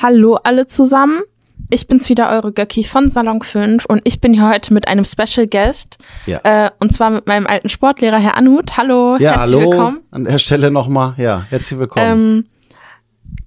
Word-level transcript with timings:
Hallo 0.00 0.36
alle 0.42 0.66
zusammen. 0.66 1.22
Ich 1.70 1.86
bin's 1.86 2.08
wieder, 2.08 2.30
eure 2.30 2.52
Göcki 2.52 2.84
von 2.84 3.10
Salon 3.10 3.42
5 3.42 3.84
und 3.84 4.00
ich 4.04 4.20
bin 4.20 4.32
hier 4.32 4.48
heute 4.48 4.72
mit 4.72 4.88
einem 4.88 5.04
Special 5.04 5.46
Guest. 5.46 5.98
Ja. 6.24 6.40
Äh, 6.44 6.70
und 6.80 6.94
zwar 6.94 7.10
mit 7.10 7.26
meinem 7.26 7.46
alten 7.46 7.68
Sportlehrer, 7.68 8.18
Herr 8.18 8.36
Anut. 8.38 8.76
Hallo, 8.76 9.16
Ja, 9.18 9.32
herzlich 9.40 9.58
hallo. 9.60 9.70
willkommen. 9.72 10.00
An 10.10 10.24
der 10.24 10.38
Stelle 10.38 10.70
nochmal, 10.70 11.14
ja, 11.18 11.44
herzlich 11.50 11.78
willkommen. 11.78 12.06
Ähm, 12.06 12.44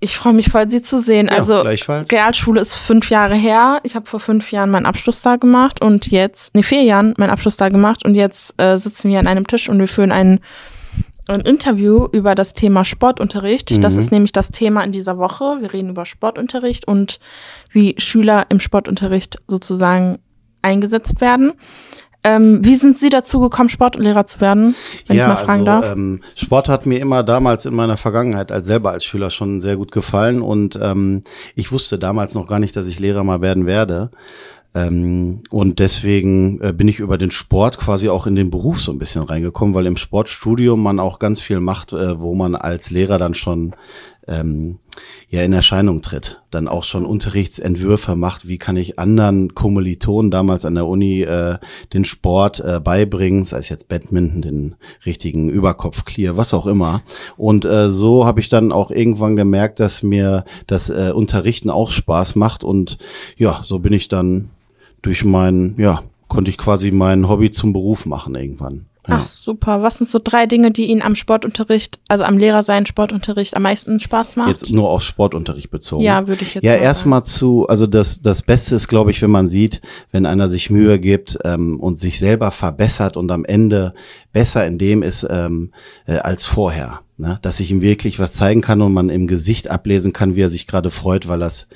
ich 0.02 0.16
freue 0.18 0.34
mich 0.34 0.50
voll, 0.50 0.70
Sie 0.70 0.82
zu 0.82 1.00
sehen. 1.00 1.29
Ja, 1.32 1.38
also. 1.38 1.61
Realschule 1.61 2.61
ist 2.61 2.75
fünf 2.75 3.09
Jahre 3.09 3.36
her. 3.36 3.79
Ich 3.83 3.95
habe 3.95 4.05
vor 4.05 4.20
fünf 4.20 4.52
Jahren 4.52 4.70
meinen 4.70 4.86
Abschluss 4.86 5.21
da 5.21 5.38
gemacht 5.38 5.81
und 5.81 6.07
jetzt, 6.07 6.54
nee, 6.54 6.63
vier 6.63 6.83
Jahren 6.83 7.13
meinen 7.18 7.29
Abschluss 7.31 7.57
da 7.57 7.70
gemacht 7.70 8.05
und 8.05 8.13
jetzt 8.13 8.59
äh, 8.61 8.77
sitzen 8.77 9.09
wir 9.09 9.20
an 9.20 9.27
einem 9.27 9.47
Tisch 9.47 9.70
und 9.70 9.79
wir 9.79 9.88
führen 9.88 10.11
ein, 10.11 10.41
ein 11.27 11.41
Interview 11.41 12.07
über 12.11 12.35
das 12.35 12.53
Thema 12.53 12.84
Sportunterricht. 12.84 13.84
Das 13.84 13.93
Mhm. 13.93 13.99
ist 13.99 14.12
nämlich 14.12 14.31
das 14.31 14.49
Thema 14.49 14.84
in 14.84 14.91
dieser 14.91 15.17
Woche. 15.17 15.57
Wir 15.62 15.73
reden 15.73 15.89
über 15.89 16.05
Sportunterricht 16.05 16.88
und 16.88 17.20
wie 17.71 17.95
Schüler 17.98 18.45
im 18.49 18.59
Sportunterricht 18.59 19.38
sozusagen 19.48 20.20
eingesetzt 20.62 21.21
werden. 21.21 21.53
Ähm, 22.23 22.59
wie 22.63 22.76
sind 22.76 22.99
Sie 22.99 23.09
dazu 23.09 23.39
gekommen, 23.39 23.70
Sportlehrer 23.70 24.27
zu 24.27 24.41
werden, 24.41 24.76
wenn 25.07 25.17
ja, 25.17 25.23
ich 25.23 25.27
mal 25.34 25.43
fragen 25.43 25.67
also, 25.67 25.81
darf? 25.88 25.95
Ähm, 25.95 26.21
Sport 26.35 26.70
hat 26.70 26.85
mir 26.85 26.99
immer 26.99 27.23
damals 27.23 27.65
in 27.65 27.73
meiner 27.73 27.98
Vergangenheit 27.98 28.51
als 28.51 28.67
selber 28.67 28.91
als 28.91 29.05
Schüler 29.05 29.31
schon 29.31 29.59
sehr 29.59 29.76
gut 29.76 29.91
gefallen 29.91 30.43
und 30.43 30.77
ähm, 30.79 31.23
ich 31.55 31.71
wusste 31.71 31.98
damals 31.98 32.35
noch 32.35 32.45
gar 32.48 32.59
nicht, 32.59 32.76
dass 32.76 32.85
ich 32.85 32.99
Lehrer 32.99 33.23
mal 33.23 33.41
werden 33.41 33.65
werde. 33.65 34.12
Ähm, 34.73 35.41
und 35.49 35.80
deswegen 35.80 36.61
äh, 36.61 36.71
bin 36.71 36.88
ich 36.88 36.99
über 36.99 37.17
den 37.17 37.31
Sport 37.31 37.77
quasi 37.77 38.07
auch 38.09 38.25
in 38.25 38.35
den 38.35 38.49
Beruf 38.49 38.79
so 38.79 38.91
ein 38.91 38.99
bisschen 38.99 39.23
reingekommen, 39.23 39.73
weil 39.73 39.85
im 39.85 39.98
Sportstudium 39.98 40.81
man 40.81 40.99
auch 40.99 41.20
ganz 41.20 41.41
viel 41.41 41.59
macht, 41.59 41.91
äh, 41.91 42.20
wo 42.21 42.35
man 42.35 42.55
als 42.55 42.89
Lehrer 42.89 43.17
dann 43.17 43.34
schon 43.34 43.76
ähm, 44.27 44.79
ja 45.29 45.41
in 45.41 45.51
Erscheinung 45.51 46.01
tritt, 46.01 46.41
dann 46.51 46.70
auch 46.70 46.85
schon 46.85 47.05
Unterrichtsentwürfe 47.05 48.15
macht, 48.15 48.48
wie 48.48 48.57
kann 48.57 48.77
ich 48.77 48.98
anderen 48.98 49.55
Kommilitonen 49.55 50.31
damals 50.31 50.63
an 50.63 50.76
der 50.76 50.87
Uni 50.87 51.21
äh, 51.21 51.57
den 51.91 52.05
Sport 52.05 52.62
äh, 52.62 52.79
beibringen, 52.79 53.43
sei 53.43 53.57
es 53.57 53.68
jetzt 53.68 53.90
Badminton, 53.90 54.41
den 54.41 54.76
richtigen 55.05 55.49
Überkopf-Clear, 55.49 56.37
was 56.37 56.53
auch 56.53 56.65
immer. 56.65 57.01
Und 57.35 57.65
äh, 57.65 57.90
so 57.90 58.26
habe 58.26 58.40
ich 58.40 58.48
dann 58.48 58.71
auch 58.71 58.90
irgendwann 58.90 59.35
gemerkt, 59.35 59.81
dass 59.81 60.01
mir 60.01 60.46
das 60.68 60.90
äh, 60.90 61.12
Unterrichten 61.13 61.70
auch 61.70 61.91
Spaß 61.91 62.35
macht. 62.35 62.63
Und 62.63 62.99
ja, 63.37 63.62
so 63.63 63.79
bin 63.79 63.91
ich 63.91 64.07
dann 64.07 64.50
durch 65.02 65.24
mein, 65.24 65.75
ja, 65.78 66.03
konnte 66.28 66.50
ich 66.50 66.57
quasi 66.57 66.91
mein 66.91 67.28
Hobby 67.28 67.52
zum 67.52 67.74
Beruf 67.74 68.06
machen 68.06 68.35
irgendwann. 68.35 68.85
Ja. 69.08 69.22
Ach, 69.24 69.25
super. 69.25 69.81
Was 69.81 69.97
sind 69.97 70.08
so 70.08 70.19
drei 70.24 70.46
Dinge, 70.46 70.69
die 70.69 70.85
Ihnen 70.85 71.02
am 71.02 71.16
Sportunterricht, 71.16 72.00
also 72.08 72.24
am 72.24 72.38
Lehrersein 72.38 72.85
Sportunterricht 72.85 73.56
am 73.56 73.63
meisten 73.63 74.00
Spaß 74.00 74.35
macht? 74.35 74.50
Jetzt 74.50 74.69
nur 74.69 74.91
auf 74.91 75.02
Sportunterricht 75.02 75.72
bezogen. 75.72 76.03
ja, 76.03 76.28
würde 76.28 76.44
ich 76.44 76.53
jetzt 76.53 76.63
Ja, 76.63 76.75
erstmal 76.75 77.24
zu, 77.24 77.66
also 77.68 77.88
das, 77.88 78.22
das 78.22 78.44
Beste 78.44 78.75
ist, 78.75 78.88
glaube 78.88 79.09
ich, 79.09 79.19
wenn 79.24 79.31
man 79.31 79.47
sieht, 79.47 79.81
wenn 80.12 80.28
einer 80.28 80.47
sich 80.47 80.69
Mühe 80.69 81.00
gibt 81.00 81.40
ähm, 81.44 81.80
und 81.80 81.97
sich 81.97 82.19
selber 82.19 82.52
verbessert 82.52 83.18
und 83.18 83.31
am 83.31 83.44
Ende 83.44 83.96
besser 84.34 84.68
in 84.68 84.78
dem 84.78 85.02
ist 85.02 85.25
ähm, 85.28 85.72
äh, 86.06 86.18
als 86.18 86.46
vorher. 86.46 87.02
Ne? 87.18 87.40
Dass 87.41 87.59
ich 87.59 87.72
ihm 87.72 87.81
wirklich 87.81 88.19
was 88.19 88.34
zeigen 88.34 88.62
kann 88.62 88.84
und 88.84 88.94
man 88.94 89.09
im 89.09 89.25
Gesicht 89.25 89.72
ablesen 89.72 90.13
kann, 90.13 90.36
wie 90.36 90.41
er 90.41 90.50
sich 90.50 90.68
gerade 90.68 90.91
freut, 90.91 91.28
weil 91.28 91.40
das 91.40 91.68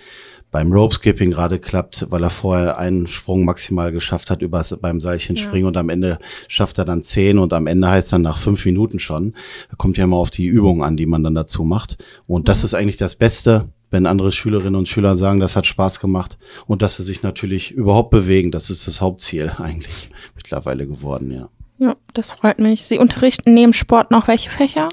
beim 0.55 0.71
Ropeskipping 0.71 1.31
gerade 1.31 1.59
klappt, 1.59 2.07
weil 2.11 2.23
er 2.23 2.29
vorher 2.29 2.77
einen 2.77 3.07
Sprung 3.07 3.43
maximal 3.43 3.91
geschafft 3.91 4.31
hat 4.31 4.41
übers, 4.41 4.73
beim 4.79 5.01
Seilchenspringen 5.01 5.67
und 5.67 5.75
am 5.75 5.89
Ende 5.89 6.17
schafft 6.47 6.77
er 6.77 6.85
dann 6.85 7.03
zehn 7.03 7.39
und 7.39 7.51
am 7.51 7.67
Ende 7.67 7.89
heißt 7.89 8.13
dann 8.13 8.21
nach 8.21 8.37
fünf 8.37 8.63
Minuten 8.63 8.99
schon. 8.99 9.33
Da 9.69 9.75
kommt 9.75 9.97
ja 9.97 10.05
immer 10.05 10.15
auf 10.15 10.29
die 10.29 10.45
Übung 10.45 10.81
an, 10.81 10.95
die 10.95 11.07
man 11.07 11.23
dann 11.23 11.35
dazu 11.35 11.65
macht. 11.65 11.97
Und 12.25 12.47
das 12.47 12.63
ist 12.63 12.73
eigentlich 12.73 12.95
das 12.95 13.15
Beste, 13.17 13.67
wenn 13.91 14.05
andere 14.05 14.31
Schülerinnen 14.31 14.77
und 14.77 14.87
Schüler 14.87 15.17
sagen, 15.17 15.41
das 15.41 15.57
hat 15.57 15.67
Spaß 15.67 15.99
gemacht 15.99 16.37
und 16.67 16.81
dass 16.81 16.95
sie 16.95 17.03
sich 17.03 17.21
natürlich 17.21 17.71
überhaupt 17.71 18.11
bewegen. 18.11 18.51
Das 18.51 18.69
ist 18.69 18.87
das 18.87 19.01
Hauptziel 19.01 19.51
eigentlich 19.57 20.09
mittlerweile 20.37 20.87
geworden, 20.87 21.31
ja. 21.31 21.49
Ja, 21.79 21.97
das 22.13 22.31
freut 22.31 22.59
mich. 22.59 22.83
Sie 22.83 22.97
unterrichten 22.97 23.53
neben 23.53 23.73
Sport 23.73 24.09
noch 24.09 24.29
welche 24.29 24.49
Fächer? 24.49 24.87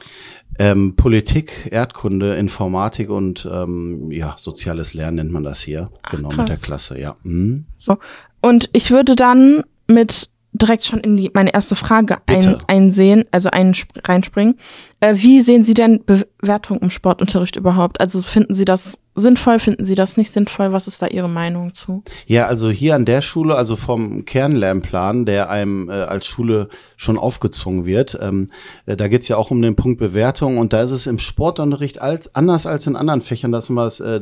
Ähm, 0.62 0.94
Politik, 0.94 1.68
Erdkunde, 1.72 2.36
Informatik 2.36 3.10
und 3.10 3.48
ähm, 3.50 4.12
ja, 4.12 4.36
soziales 4.38 4.94
Lernen 4.94 5.16
nennt 5.16 5.32
man 5.32 5.42
das 5.42 5.60
hier. 5.60 5.90
genau, 6.08 6.28
mit 6.28 6.36
krass. 6.36 6.46
der 6.46 6.56
Klasse, 6.58 7.00
ja. 7.00 7.16
Mhm. 7.24 7.64
So. 7.78 7.98
Und 8.40 8.70
ich 8.72 8.92
würde 8.92 9.16
dann 9.16 9.64
mit 9.88 10.30
direkt 10.52 10.84
schon 10.84 11.00
in 11.00 11.16
die, 11.16 11.30
meine 11.32 11.54
erste 11.54 11.76
Frage 11.76 12.18
ein, 12.26 12.56
einsehen, 12.66 13.24
also 13.30 13.50
ein, 13.50 13.74
reinspringen. 14.04 14.58
Äh, 15.00 15.14
wie 15.16 15.40
sehen 15.40 15.64
Sie 15.64 15.74
denn 15.74 16.04
Bewertung 16.04 16.78
im 16.80 16.90
Sportunterricht 16.90 17.56
überhaupt? 17.56 18.00
Also 18.00 18.20
finden 18.20 18.54
Sie 18.54 18.64
das 18.64 18.98
sinnvoll, 19.14 19.58
finden 19.58 19.84
Sie 19.84 19.94
das 19.94 20.16
nicht 20.16 20.32
sinnvoll? 20.32 20.72
Was 20.72 20.88
ist 20.88 21.02
da 21.02 21.06
Ihre 21.06 21.28
Meinung 21.28 21.72
zu? 21.72 22.02
Ja, 22.26 22.46
also 22.46 22.70
hier 22.70 22.94
an 22.94 23.04
der 23.04 23.22
Schule, 23.22 23.54
also 23.54 23.76
vom 23.76 24.24
Kernlernplan, 24.24 25.26
der 25.26 25.50
einem 25.50 25.88
äh, 25.88 25.92
als 25.92 26.26
Schule 26.26 26.68
schon 26.96 27.18
aufgezwungen 27.18 27.84
wird, 27.84 28.18
ähm, 28.20 28.48
äh, 28.86 28.96
da 28.96 29.08
geht's 29.08 29.28
ja 29.28 29.36
auch 29.36 29.50
um 29.50 29.60
den 29.60 29.76
Punkt 29.76 29.98
Bewertung 29.98 30.58
und 30.58 30.72
da 30.72 30.82
ist 30.82 30.92
es 30.92 31.06
im 31.06 31.18
Sportunterricht 31.18 32.00
als, 32.00 32.34
anders 32.34 32.66
als 32.66 32.86
in 32.86 32.96
anderen 32.96 33.22
Fächern, 33.22 33.52
dass 33.52 33.70
man 33.70 33.84
das, 33.84 34.00
äh, 34.00 34.20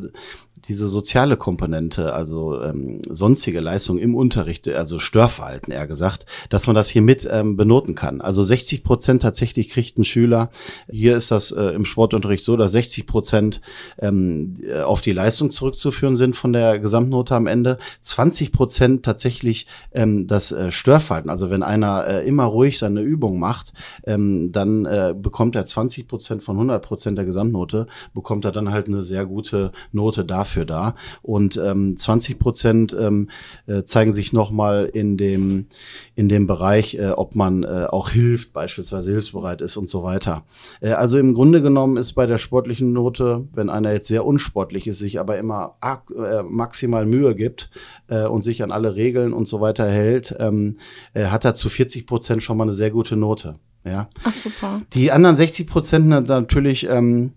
diese 0.69 0.89
soziale 0.89 1.37
Komponente, 1.37 2.13
also 2.13 2.61
ähm, 2.63 3.01
sonstige 3.09 3.61
Leistung 3.61 3.99
im 3.99 4.15
Unterricht, 4.15 4.69
also 4.69 4.99
Störverhalten 4.99 5.73
eher 5.73 5.87
gesagt, 5.87 6.27
dass 6.49 6.67
man 6.67 6.77
das 6.77 6.89
hier 6.89 7.03
mit 7.03 7.29
ähm, 7.31 7.57
benoten 7.57 7.95
kann. 7.95 8.21
Also 8.21 8.43
60 8.43 8.85
Prozent 8.85 9.23
tatsächlich 9.23 9.71
kriegt 9.71 9.99
ein 9.99 10.05
Schüler. 10.05 10.51
Hier 10.91 11.17
ist 11.17 11.31
das 11.31 11.51
äh, 11.51 11.63
im 11.75 11.85
Sportunterricht 11.85 12.45
so, 12.45 12.57
dass 12.57 12.73
60 12.73 13.07
Prozent 13.07 13.61
ähm, 13.99 14.55
äh, 14.63 14.81
auf 14.81 15.01
die 15.01 15.13
Leistung 15.13 15.51
zurückzuführen 15.51 16.17
sind 16.17 16.37
von 16.37 16.53
der 16.53 16.79
Gesamtnote 16.79 17.35
am 17.35 17.47
Ende. 17.47 17.79
20 18.03 18.53
Prozent 18.53 19.05
tatsächlich 19.05 19.67
ähm, 19.93 20.27
das 20.27 20.53
äh, 20.53 20.71
Störverhalten. 20.71 21.31
Also 21.31 21.51
wenn 21.51 21.63
einer 21.63 22.07
äh, 22.07 22.27
immer 22.27 22.45
ruhig 22.45 22.79
seine 22.79 23.01
Übung 23.01 23.39
macht, 23.39 23.73
ähm, 24.05 24.53
dann 24.53 24.85
äh, 24.85 25.15
bekommt 25.17 25.57
er 25.57 25.65
20 25.65 26.07
Prozent 26.07 26.43
von 26.43 26.57
100 26.57 26.83
Prozent 26.83 27.19
der 27.19 27.25
Gesamtnote, 27.25 27.87
bekommt 28.15 28.45
er 28.45 28.53
dann 28.53 28.71
halt 28.71 28.89
eine 28.89 29.03
sehr 29.03 29.25
gute 29.25 29.73
Note 29.93 30.25
dafür 30.25 30.50
da. 30.59 30.95
Und 31.23 31.57
ähm, 31.57 31.97
20 31.97 32.39
Prozent 32.39 32.97
ähm, 32.99 33.29
äh, 33.67 33.85
zeigen 33.85 34.13
sich 34.13 34.33
nochmal 34.33 34.85
in 34.93 35.17
dem, 35.17 35.67
in 36.15 36.29
dem 36.29 36.47
Bereich, 36.47 36.95
äh, 36.97 37.11
ob 37.11 37.37
man 37.37 37.63
äh, 37.63 37.87
auch 37.89 38.11
hilft, 38.11 38.53
beispielsweise 38.53 39.11
hilfsbereit 39.13 39.61
ist 39.61 39.77
und 39.77 39.89
so 39.89 40.03
weiter. 40.03 40.45
Äh, 40.81 40.91
also 40.93 41.19
im 41.19 41.35
Grunde 41.35 41.63
genommen 41.63 41.97
ist 41.97 42.13
bei 42.15 42.27
der 42.27 42.39
sportlichen 42.39 42.93
Note, 42.93 43.47
wenn 43.55 43.71
einer 43.71 43.93
jetzt 43.93 44.09
sehr 44.09 44.27
unsportlich 44.27 44.87
ist, 44.87 44.99
sich 44.99 45.21
aber 45.21 45.39
immer 45.39 45.77
ak- 45.81 46.11
äh, 46.11 46.43
maximal 46.43 47.07
Mühe 47.07 47.35
gibt 47.35 47.71
äh, 48.09 48.25
und 48.27 48.43
sich 48.43 48.63
an 48.63 48.73
alle 48.73 48.97
Regeln 48.97 49.33
und 49.33 49.47
so 49.49 49.61
weiter 49.61 49.89
hält, 49.89 50.35
ähm, 50.39 50.79
äh, 51.15 51.27
hat 51.27 51.45
er 51.45 51.55
zu 51.55 51.69
40 51.69 52.07
Prozent 52.07 52.43
schon 52.43 52.57
mal 52.57 52.65
eine 52.65 52.75
sehr 52.75 52.91
gute 52.91 53.17
Note. 53.17 53.57
Ja. 53.85 54.09
Ach, 54.25 54.35
super. 54.35 54.83
Die 54.93 55.11
anderen 55.11 55.37
60 55.37 55.67
Prozent 55.67 56.07
natürlich 56.09 56.87
ähm, 56.89 57.33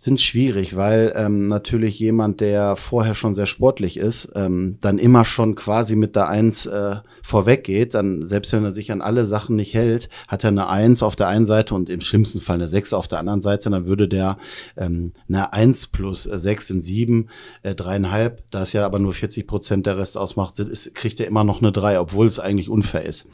sind 0.00 0.20
schwierig, 0.20 0.76
weil 0.76 1.12
ähm, 1.16 1.48
natürlich 1.48 1.98
jemand, 1.98 2.40
der 2.40 2.76
vorher 2.76 3.16
schon 3.16 3.34
sehr 3.34 3.46
sportlich 3.46 3.96
ist, 3.96 4.30
ähm, 4.36 4.78
dann 4.80 4.96
immer 4.96 5.24
schon 5.24 5.56
quasi 5.56 5.96
mit 5.96 6.14
der 6.14 6.28
Eins 6.28 6.66
äh, 6.66 6.98
vorweg 7.20 7.64
geht, 7.64 7.94
dann 7.94 8.24
selbst 8.24 8.52
wenn 8.52 8.62
er 8.62 8.70
sich 8.70 8.92
an 8.92 9.02
alle 9.02 9.26
Sachen 9.26 9.56
nicht 9.56 9.74
hält, 9.74 10.08
hat 10.28 10.44
er 10.44 10.48
eine 10.48 10.68
Eins 10.68 11.02
auf 11.02 11.16
der 11.16 11.26
einen 11.26 11.46
Seite 11.46 11.74
und 11.74 11.90
im 11.90 12.00
schlimmsten 12.00 12.40
Fall 12.40 12.54
eine 12.54 12.68
Sechs 12.68 12.92
auf 12.92 13.08
der 13.08 13.18
anderen 13.18 13.40
Seite, 13.40 13.70
dann 13.70 13.86
würde 13.86 14.06
der 14.06 14.38
ähm, 14.76 15.14
eine 15.28 15.52
Eins 15.52 15.88
plus 15.88 16.26
äh, 16.26 16.38
sechs 16.38 16.68
sind 16.68 16.80
sieben, 16.80 17.28
äh, 17.64 17.74
dreieinhalb, 17.74 18.48
da 18.52 18.62
es 18.62 18.72
ja 18.72 18.86
aber 18.86 19.00
nur 19.00 19.12
40 19.12 19.48
Prozent 19.48 19.86
der 19.86 19.98
Rest 19.98 20.16
ausmacht, 20.16 20.60
ist, 20.60 20.94
kriegt 20.94 21.18
er 21.18 21.26
immer 21.26 21.42
noch 21.42 21.60
eine 21.60 21.72
Drei, 21.72 21.98
obwohl 21.98 22.28
es 22.28 22.38
eigentlich 22.38 22.68
unfair 22.68 23.04
ist. 23.04 23.26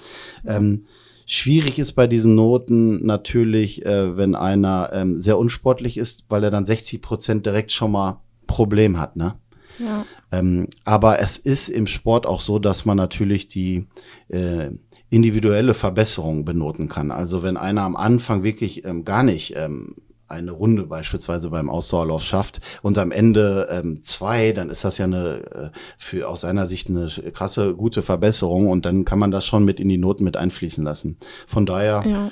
Ähm, 0.47 0.87
Schwierig 1.27 1.79
ist 1.79 1.93
bei 1.93 2.07
diesen 2.07 2.35
Noten 2.35 3.05
natürlich, 3.05 3.85
äh, 3.87 4.17
wenn 4.17 4.35
einer 4.35 4.91
ähm, 4.93 5.21
sehr 5.21 5.39
unsportlich 5.39 5.97
ist, 5.97 6.27
weil 6.29 6.45
er 6.45 6.51
dann 6.51 6.67
60 6.67 7.01
Prozent 7.01 7.47
direkt 7.47 7.73
schon 7.73 7.93
mal 7.93 8.21
Problem 8.47 8.99
hat, 8.99 9.17
ne? 9.17 9.35
Ja. 9.79 10.05
Ähm, 10.31 10.69
aber 10.85 11.21
es 11.21 11.37
ist 11.37 11.69
im 11.69 11.87
Sport 11.87 12.27
auch 12.27 12.41
so, 12.41 12.59
dass 12.59 12.85
man 12.85 12.97
natürlich 12.97 13.49
die 13.49 13.87
äh, 14.29 14.71
individuelle 15.11 15.75
Verbesserung 15.75 16.45
benoten 16.45 16.89
kann. 16.89 17.11
Also 17.11 17.43
wenn 17.43 17.57
einer 17.57 17.83
am 17.83 17.97
Anfang 17.97 18.43
wirklich 18.43 18.85
ähm, 18.85 19.05
gar 19.05 19.23
nicht 19.23 19.55
ähm, 19.57 19.97
eine 20.35 20.53
Runde 20.53 20.85
beispielsweise 20.85 21.51
beim 21.51 21.71
Ausdauerlauf 21.71 22.23
schafft 22.23 22.61
und 22.83 22.99
am 22.99 23.11
Ende 23.11 23.69
ähm, 23.71 24.03
zwei, 24.03 24.53
dann 24.53 24.71
ist 24.71 24.85
das 24.85 24.99
ja 24.99 25.07
eine 25.07 25.71
äh, 25.73 25.79
für 25.99 26.29
aus 26.29 26.43
seiner 26.43 26.67
Sicht 26.67 26.89
eine 26.91 27.09
krasse 27.33 27.75
gute 27.75 28.03
Verbesserung 28.03 28.69
und 28.69 28.85
dann 28.85 29.05
kann 29.05 29.19
man 29.19 29.31
das 29.31 29.47
schon 29.47 29.65
mit 29.65 29.81
in 29.81 29.89
die 29.89 29.99
Noten 29.99 30.25
mit 30.25 30.37
einfließen 30.37 30.85
lassen. 30.85 31.17
Von 31.47 31.67
daher 31.67 32.05
Ja. 32.07 32.31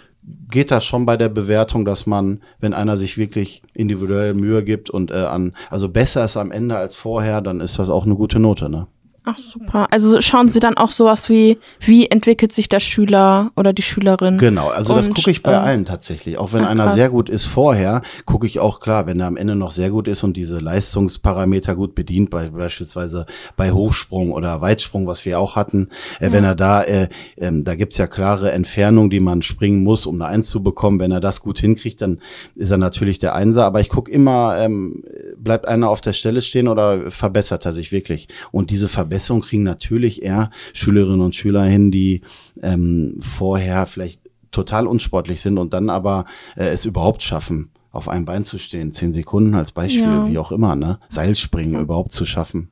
geht 0.51 0.71
das 0.71 0.85
schon 0.85 1.07
bei 1.07 1.17
der 1.17 1.29
Bewertung, 1.29 1.85
dass 1.85 2.07
man, 2.07 2.43
wenn 2.61 2.75
einer 2.75 2.97
sich 2.97 3.19
wirklich 3.19 3.63
individuell 3.75 4.35
Mühe 4.35 4.63
gibt 4.63 4.91
und 4.91 5.11
äh, 5.11 5.15
an, 5.15 5.55
also 5.71 5.89
besser 5.89 6.25
ist 6.25 6.37
am 6.37 6.53
Ende 6.53 6.77
als 6.77 6.95
vorher, 6.95 7.41
dann 7.41 7.61
ist 7.61 7.79
das 7.79 7.91
auch 7.91 8.05
eine 8.05 8.15
gute 8.15 8.39
Note, 8.39 8.69
ne? 8.69 8.87
Ach 9.25 9.39
super. 9.39 9.87
Also 9.93 10.21
schauen 10.21 10.49
Sie 10.49 10.59
dann 10.59 10.77
auch 10.77 10.91
sowas 10.91 11.29
wie, 11.29 11.59
wie 11.79 12.09
entwickelt 12.09 12.53
sich 12.53 12.69
der 12.69 12.81
Schüler 12.81 13.53
oder 13.55 13.73
die 13.73 13.83
Schülerin? 13.83 14.37
Genau, 14.37 14.69
also 14.69 14.97
das 14.97 15.07
Und, 15.07 15.15
gucke 15.15 15.31
ich 15.31 15.45
bei 15.45 15.53
äh, 15.53 15.57
allen 15.57 15.85
tatsächlich. 15.85 16.39
Auch 16.39 16.53
wenn 16.53 16.65
ach, 16.65 16.71
einer 16.71 16.87
krass. 16.87 16.95
sehr 16.95 17.11
gut 17.11 17.29
ist 17.29 17.47
vorher, 17.47 18.03
gucke 18.25 18.49
ich 18.49 18.59
auch 18.59 18.81
klar, 18.81 19.07
wenn 19.07 19.21
er 19.21 19.29
am 19.29 19.37
Ende 19.37 19.55
noch 19.55 19.71
sehr 19.71 19.91
gut 19.91 20.09
ist 20.09 20.25
und 20.25 20.37
diese 20.37 20.59
Leistungsparameter 20.59 21.77
gut 21.77 21.95
bedient, 21.95 22.31
bei, 22.31 22.49
beispielsweise 22.49 23.27
bei 23.57 23.71
Hochsprung 23.71 24.33
oder 24.33 24.61
Weitsprung, 24.61 25.07
was 25.07 25.25
wir 25.25 25.39
auch 25.39 25.55
hatten, 25.55 25.89
äh, 26.19 26.33
wenn 26.33 26.43
er 26.43 26.57
da, 26.57 26.83
äh, 26.83 27.09
ähm, 27.37 27.63
da 27.63 27.77
gibt's 27.77 27.99
ja 27.99 28.09
klare 28.09 28.51
Entfernungen, 28.51 29.11
die 29.11 29.21
man 29.21 29.43
springen 29.43 29.85
muss, 29.85 30.05
um 30.05 30.21
eine 30.21 30.33
Eins 30.33 30.49
zu 30.49 30.65
bekommen. 30.65 30.99
Wenn 30.99 31.13
er 31.13 31.21
das 31.21 31.41
gut 31.41 31.61
hinkriegt, 31.61 32.03
dann 32.03 32.19
ist 32.57 32.73
er 32.73 32.79
natürlich 32.79 33.21
der 33.21 33.37
Einser. 33.37 33.67
Aber 33.67 33.81
ich 33.81 33.89
gucke 33.89 34.11
immer, 34.11 34.59
ähm, 34.59 35.05
bleibt 35.37 35.69
einer 35.69 35.91
auf 35.91 36.01
der 36.01 36.13
Stelle 36.13 36.43
stehen 36.43 36.67
oder 36.67 37.09
verbessert 37.13 37.65
er 37.67 37.73
sich 37.73 37.93
wirklich? 37.93 38.27
Und 38.51 38.73
diese 38.73 38.89
Verbesserung 38.89 39.12
kriegen 39.41 39.63
natürlich 39.63 40.23
eher 40.23 40.51
Schülerinnen 40.73 41.21
und 41.21 41.35
Schüler 41.35 41.65
hin, 41.65 41.91
die 41.91 42.23
ähm, 42.63 43.19
vorher 43.21 43.87
vielleicht 43.87 44.21
total 44.51 44.87
unsportlich 44.87 45.41
sind 45.41 45.59
und 45.59 45.73
dann 45.73 45.89
aber 45.91 46.25
äh, 46.57 46.69
es 46.69 46.85
überhaupt 46.85 47.23
schaffen, 47.23 47.71
auf 47.91 48.09
einem 48.09 48.25
Bein 48.25 48.45
zu 48.45 48.59
stehen. 48.59 48.93
Zehn 48.93 49.13
Sekunden 49.13 49.55
als 49.55 49.73
Beispiel, 49.73 50.03
Ja. 50.03 50.29
wie 50.29 50.39
auch 50.39 50.53
immer, 50.53 50.77
ne? 50.77 50.99
Seilspringen 51.09 51.81
überhaupt 51.81 52.13
zu 52.13 52.25
schaffen. 52.27 52.69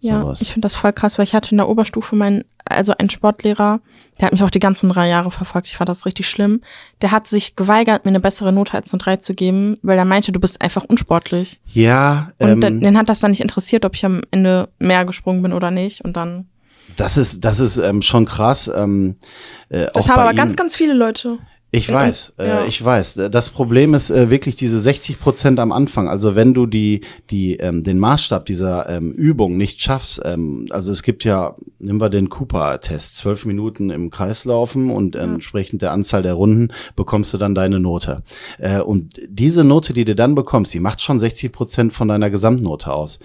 Ja, 0.00 0.20
Sowas. 0.20 0.40
ich 0.42 0.52
finde 0.52 0.66
das 0.66 0.74
voll 0.74 0.92
krass, 0.92 1.16
weil 1.18 1.24
ich 1.24 1.34
hatte 1.34 1.52
in 1.52 1.56
der 1.58 1.68
Oberstufe 1.68 2.16
meinen, 2.16 2.44
also 2.74 2.94
einen 2.96 3.10
Sportlehrer, 3.10 3.80
der 4.20 4.26
hat 4.26 4.32
mich 4.32 4.42
auch 4.42 4.50
die 4.50 4.60
ganzen 4.60 4.88
drei 4.88 5.08
Jahre 5.08 5.30
verfolgt. 5.30 5.68
Ich 5.68 5.76
fand 5.76 5.88
das 5.88 6.06
richtig 6.06 6.28
schlimm. 6.28 6.60
Der 7.00 7.10
hat 7.10 7.26
sich 7.26 7.56
geweigert, 7.56 8.04
mir 8.04 8.10
eine 8.10 8.20
bessere 8.20 8.52
Note 8.52 8.74
als 8.74 8.92
eine 8.92 8.98
3 9.02 9.16
zu 9.18 9.34
geben, 9.34 9.78
weil 9.82 9.98
er 9.98 10.04
meinte, 10.04 10.32
du 10.32 10.40
bist 10.40 10.60
einfach 10.60 10.84
unsportlich. 10.84 11.60
ja, 11.66 12.30
Und 12.38 12.48
ähm, 12.48 12.60
den, 12.60 12.80
den 12.80 12.98
hat 12.98 13.08
das 13.08 13.20
dann 13.20 13.30
nicht 13.30 13.40
interessiert, 13.40 13.84
ob 13.84 13.94
ich 13.94 14.04
am 14.04 14.22
Ende 14.30 14.68
mehr 14.78 15.04
gesprungen 15.04 15.42
bin 15.42 15.52
oder 15.52 15.70
nicht. 15.70 16.04
Und 16.04 16.16
dann. 16.16 16.46
das 16.96 17.16
ist, 17.16 17.44
das 17.44 17.60
ist 17.60 17.76
ähm, 17.78 18.02
schon 18.02 18.26
krass. 18.26 18.70
Ähm, 18.74 19.16
äh, 19.68 19.86
Das 19.94 20.08
haben 20.08 20.20
aber 20.20 20.32
ihm. 20.32 20.36
ganz, 20.36 20.56
ganz 20.56 20.76
viele 20.76 20.94
Leute. 20.94 21.38
Ich 21.74 21.88
Ja, 21.88 21.94
weiß, 21.94 22.34
äh, 22.38 22.46
ja. 22.46 22.64
ich 22.66 22.84
weiß. 22.84 23.14
Das 23.30 23.48
Problem 23.48 23.94
ist 23.94 24.10
äh, 24.10 24.28
wirklich 24.28 24.56
diese 24.56 24.78
60 24.78 25.18
Prozent 25.18 25.58
am 25.58 25.72
Anfang. 25.72 26.06
Also 26.06 26.34
wenn 26.34 26.52
du 26.52 26.66
die, 26.66 27.00
die, 27.30 27.56
ähm, 27.56 27.82
den 27.82 27.98
Maßstab 27.98 28.44
dieser 28.44 28.90
ähm, 28.90 29.12
Übung 29.12 29.56
nicht 29.56 29.80
schaffst, 29.80 30.20
ähm, 30.22 30.66
also 30.68 30.92
es 30.92 31.02
gibt 31.02 31.24
ja, 31.24 31.56
nehmen 31.78 31.98
wir 31.98 32.10
den 32.10 32.28
Cooper-Test, 32.28 33.16
zwölf 33.16 33.46
Minuten 33.46 33.88
im 33.88 34.10
Kreis 34.10 34.44
laufen 34.44 34.90
und 34.90 35.16
entsprechend 35.16 35.80
der 35.80 35.92
Anzahl 35.92 36.22
der 36.22 36.34
Runden 36.34 36.68
bekommst 36.94 37.32
du 37.32 37.38
dann 37.38 37.54
deine 37.54 37.80
Note. 37.80 38.22
Äh, 38.58 38.80
und 38.80 39.18
diese 39.26 39.64
Note, 39.64 39.94
die 39.94 40.04
du 40.04 40.14
dann 40.14 40.34
bekommst, 40.34 40.74
die 40.74 40.80
macht 40.80 41.00
schon 41.00 41.18
60 41.18 41.52
Prozent 41.52 41.94
von 41.94 42.06
deiner 42.06 42.28
Gesamtnote 42.28 42.92
aus. 42.92 43.18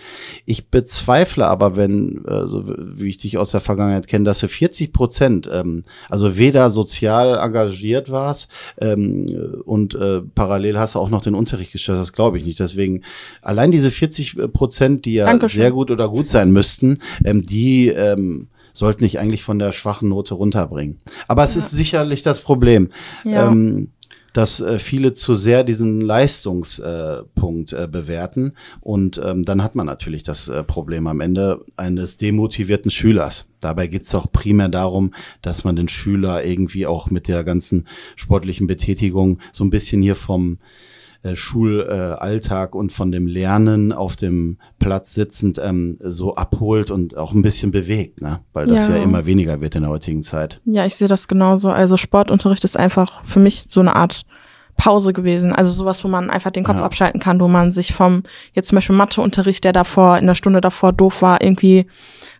Ich 0.45 0.69
bezweifle 0.69 1.45
aber, 1.45 1.75
wenn, 1.75 2.23
äh, 2.23 2.47
so 2.47 2.63
wie 2.65 3.09
ich 3.09 3.17
dich 3.17 3.37
aus 3.37 3.51
der 3.51 3.59
Vergangenheit 3.59 4.07
kenne, 4.07 4.23
dass 4.23 4.39
du 4.39 4.47
40 4.47 4.93
Prozent, 4.93 5.49
ähm, 5.51 5.83
also 6.07 6.37
weder 6.37 6.69
sozial 6.69 7.37
engagiert 7.39 8.09
warst 8.09 8.36
ähm, 8.79 9.25
und 9.65 9.95
äh, 9.95 10.21
parallel 10.21 10.77
hast 10.77 10.95
du 10.95 10.99
auch 10.99 11.09
noch 11.09 11.21
den 11.21 11.35
Unterricht 11.35 11.71
gestellt, 11.71 11.99
das 11.99 12.13
glaube 12.13 12.37
ich 12.37 12.45
nicht. 12.45 12.59
Deswegen 12.59 13.03
allein 13.41 13.71
diese 13.71 13.91
40 13.91 14.53
Prozent, 14.53 15.05
die 15.05 15.15
ja 15.15 15.25
Dankeschön. 15.25 15.61
sehr 15.61 15.71
gut 15.71 15.91
oder 15.91 16.09
gut 16.09 16.27
sein 16.27 16.51
müssten, 16.51 16.97
ähm, 17.23 17.41
die 17.41 17.87
ähm, 17.89 18.47
sollten 18.73 19.03
dich 19.03 19.19
eigentlich 19.19 19.43
von 19.43 19.57
der 19.57 19.71
schwachen 19.71 20.09
Note 20.09 20.35
runterbringen. 20.35 20.99
Aber 21.27 21.43
es 21.43 21.55
ist 21.55 21.71
sicherlich 21.71 22.21
das 22.21 22.41
Problem. 22.41 22.89
Ja. 23.23 23.47
Ähm, 23.47 23.89
dass 24.37 24.59
äh, 24.59 24.77
viele 24.77 25.13
zu 25.13 25.33
sehr 25.33 25.63
diesen 25.63 25.99
Leistungspunkt 25.99 27.73
äh, 27.73 27.87
bewerten 27.87 28.53
und 28.81 29.19
ähm, 29.25 29.41
dann 29.41 29.63
hat 29.63 29.73
man 29.73 29.87
natürlich 29.87 30.21
das 30.21 30.47
äh, 30.47 30.63
Problem 30.63 31.07
am 31.07 31.21
Ende 31.21 31.65
eines 31.75 32.17
demotivierten 32.17 32.91
Schülers. 32.91 33.47
Dabei 33.61 33.87
geht 33.87 34.03
es 34.03 34.13
auch 34.13 34.31
primär 34.31 34.69
darum, 34.69 35.11
dass 35.41 35.63
man 35.63 35.75
den 35.75 35.87
Schüler 35.87 36.45
irgendwie 36.45 36.85
auch 36.85 37.09
mit 37.09 37.27
der 37.27 37.43
ganzen 37.43 37.87
sportlichen 38.15 38.67
Betätigung 38.67 39.39
so 39.51 39.63
ein 39.63 39.71
bisschen 39.71 40.03
hier 40.03 40.13
vom 40.13 40.59
äh, 41.31 41.35
Schulalltag 41.35 42.75
und 42.75 42.91
von 42.91 43.11
dem 43.11 43.27
Lernen 43.27 43.91
auf 43.91 44.15
dem 44.15 44.57
Platz 44.79 45.13
sitzend 45.13 45.59
ähm, 45.63 45.97
so 45.99 46.35
abholt 46.35 46.91
und 46.91 47.17
auch 47.17 47.33
ein 47.33 47.41
bisschen 47.41 47.71
bewegt, 47.71 48.21
ne? 48.21 48.39
weil 48.53 48.67
das 48.67 48.87
ja. 48.87 48.95
Ja. 48.97 49.03
immer 49.03 49.25
weniger 49.25 49.61
wird 49.61 49.75
in 49.75 49.81
der 49.81 49.91
heutigen 49.91 50.21
Zeit. 50.21 50.61
Ja, 50.65 50.85
ich 50.85 50.95
sehe 50.95 51.07
das 51.07 51.27
genauso. 51.27 51.69
Also 51.69 51.97
Sportunterricht 51.97 52.63
ist 52.63 52.77
einfach 52.77 53.23
für 53.25 53.39
mich 53.39 53.63
so 53.67 53.79
eine 53.79 53.95
Art 53.95 54.23
Pause 54.77 55.11
gewesen. 55.11 55.53
Also 55.53 55.71
sowas, 55.71 56.03
wo 56.03 56.07
man 56.07 56.29
einfach 56.29 56.51
den 56.51 56.63
Kopf 56.63 56.77
Ja. 56.77 56.83
abschalten 56.85 57.19
kann, 57.19 57.39
wo 57.39 57.47
man 57.47 57.71
sich 57.71 57.93
vom, 57.95 58.21
jetzt 58.53 58.67
zum 58.67 58.75
Beispiel 58.75 58.95
Matheunterricht, 58.95 59.63
der 59.63 59.73
davor, 59.73 60.19
in 60.19 60.27
der 60.27 60.35
Stunde 60.35 60.61
davor 60.61 60.93
doof 60.93 61.23
war, 61.23 61.41
irgendwie 61.41 61.87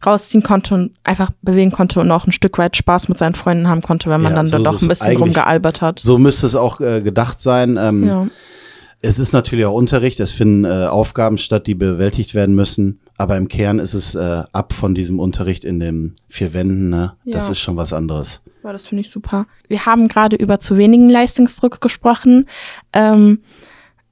rausziehen 0.06 0.44
konnte 0.44 0.76
und 0.76 0.92
einfach 1.04 1.32
bewegen 1.42 1.72
konnte 1.72 2.00
und 2.00 2.12
auch 2.12 2.28
ein 2.28 2.32
Stück 2.32 2.60
weit 2.60 2.78
Spaß 2.78 3.10
mit 3.10 3.18
seinen 3.18 3.34
Freunden 3.34 3.68
haben 3.68 3.82
konnte, 3.82 4.12
wenn 4.12 4.22
man 4.22 4.34
Ja, 4.34 4.36
dann 4.38 4.46
so 4.46 4.60
doch 4.60 4.80
ein 4.80 4.88
bisschen 4.88 5.18
rumgealbert 5.18 5.82
hat. 5.82 6.00
So 6.00 6.20
müsste 6.20 6.46
es 6.46 6.56
auch 6.56 6.80
äh, 6.80 7.02
gedacht 7.02 7.40
sein. 7.40 7.76
Ähm, 7.82 8.08
Ja. 8.08 8.28
Es 9.02 9.20
ist 9.20 9.32
natürlich 9.34 9.66
auch 9.66 9.74
Unterricht, 9.76 10.20
es 10.20 10.32
finden 10.32 10.66
äh, 10.66 10.88
Aufgaben 10.88 11.38
statt, 11.38 11.68
die 11.68 11.76
bewältigt 11.76 12.34
werden 12.34 12.56
müssen. 12.56 13.00
Aber 13.18 13.38
im 13.38 13.48
Kern 13.48 13.80
ist 13.80 13.94
es 13.94 14.16
äh, 14.16 14.44
ab 14.52 14.74
von 14.74 14.94
diesem 14.96 15.20
Unterricht 15.20 15.66
in 15.66 15.80
den 15.80 16.16
vier 16.30 16.54
Wänden. 16.54 16.90
Ne? 16.90 17.14
Das 17.26 17.46
Ja. 17.46 17.52
ist 17.52 17.60
schon 17.60 17.76
was 17.78 17.94
anderes. 17.94 18.42
Ja, 18.64 18.74
das 18.74 18.88
finde 18.88 19.02
ich 19.02 19.10
super. 19.10 19.46
Wir 19.68 19.86
haben 19.86 20.08
gerade 20.08 20.36
über 20.36 20.60
zu 20.60 20.78
wenigen 20.78 21.10
Leistungsdruck 21.10 21.80
gesprochen. 21.82 22.48
Ähm, 22.94 23.40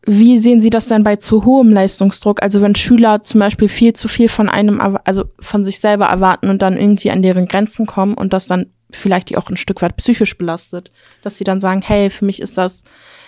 wie 0.07 0.37
sehen 0.37 0.61
Sie 0.61 0.69
das 0.69 0.87
denn 0.87 1.03
bei 1.03 1.15
zu 1.15 1.45
hohem 1.45 1.71
Leistungsdruck? 1.71 2.41
Also 2.43 2.61
wenn 2.61 2.75
Schüler 2.75 3.21
zum 3.23 3.39
Beispiel 3.39 3.69
viel 3.69 3.93
zu 3.93 4.07
viel 4.07 4.29
von 4.29 4.49
einem, 4.49 4.79
also 5.03 5.25
von 5.39 5.65
sich 5.65 5.79
selber 5.79 6.05
erwarten 6.05 6.49
und 6.49 6.61
dann 6.61 6.77
irgendwie 6.77 7.09
an 7.11 7.23
deren 7.23 7.47
Grenzen 7.47 7.85
kommen 7.87 8.13
und 8.13 8.31
das 8.33 8.45
dann 8.47 8.67
vielleicht 8.91 9.29
die 9.29 9.37
auch 9.37 9.49
ein 9.49 9.57
Stück 9.57 9.81
weit 9.81 9.97
psychisch 9.97 10.37
belastet, 10.37 10.91
dass 11.23 11.37
sie 11.37 11.43
dann 11.43 11.59
sagen, 11.59 11.81
hey, 11.81 12.11
für 12.11 12.23
mich 12.23 12.39
ist 12.39 12.57
das, 12.57 12.83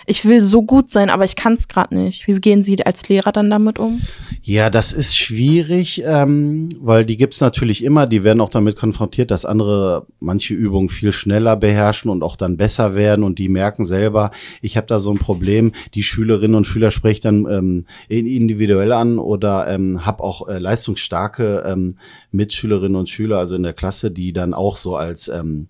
ich 0.08 0.24
will 0.24 0.42
so 0.42 0.62
gut 0.62 0.90
sein, 0.90 1.10
aber 1.10 1.24
ich 1.24 1.36
kann 1.36 1.54
es 1.54 1.68
gerade 1.68 1.94
nicht. 1.94 2.26
Wie 2.26 2.40
gehen 2.40 2.62
Sie 2.62 2.84
als 2.84 3.08
Lehrer 3.08 3.30
dann 3.30 3.50
damit 3.50 3.78
um? 3.78 4.00
Ja, 4.42 4.70
das 4.70 4.92
ist 4.92 5.16
schwierig, 5.16 6.02
ähm, 6.04 6.70
weil 6.80 7.04
die 7.04 7.16
gibt's 7.16 7.40
natürlich 7.40 7.84
immer. 7.84 8.06
Die 8.06 8.24
werden 8.24 8.40
auch 8.40 8.48
damit 8.48 8.76
konfrontiert, 8.76 9.30
dass 9.30 9.44
andere 9.44 10.06
manche 10.20 10.54
Übungen 10.54 10.88
viel 10.88 11.12
schneller 11.12 11.56
beherrschen 11.56 12.10
und 12.10 12.22
auch 12.22 12.36
dann 12.36 12.56
besser 12.56 12.94
werden. 12.94 13.22
Und 13.22 13.38
die 13.38 13.48
merken 13.48 13.84
selber, 13.84 14.30
ich 14.62 14.76
habe 14.76 14.86
da 14.86 14.98
so 14.98 15.10
ein 15.10 15.18
Problem. 15.18 15.72
Die 15.94 16.02
Schülerinnen 16.02 16.56
und 16.56 16.66
Schüler 16.66 16.90
spreche 16.90 17.12
ich 17.12 17.20
dann 17.20 17.46
ähm, 17.50 17.84
in- 18.08 18.26
individuell 18.26 18.92
an 18.92 19.18
oder 19.18 19.68
ähm, 19.68 20.06
habe 20.06 20.22
auch 20.22 20.48
äh, 20.48 20.58
leistungsstarke 20.58 21.64
ähm, 21.66 21.96
Mitschülerinnen 22.32 22.96
und 22.96 23.08
Schüler, 23.08 23.38
also 23.38 23.54
in 23.54 23.62
der 23.62 23.74
Klasse, 23.74 24.10
die 24.10 24.32
dann 24.32 24.54
auch 24.54 24.76
so 24.76 24.96
als 24.96 25.28
ähm, 25.28 25.68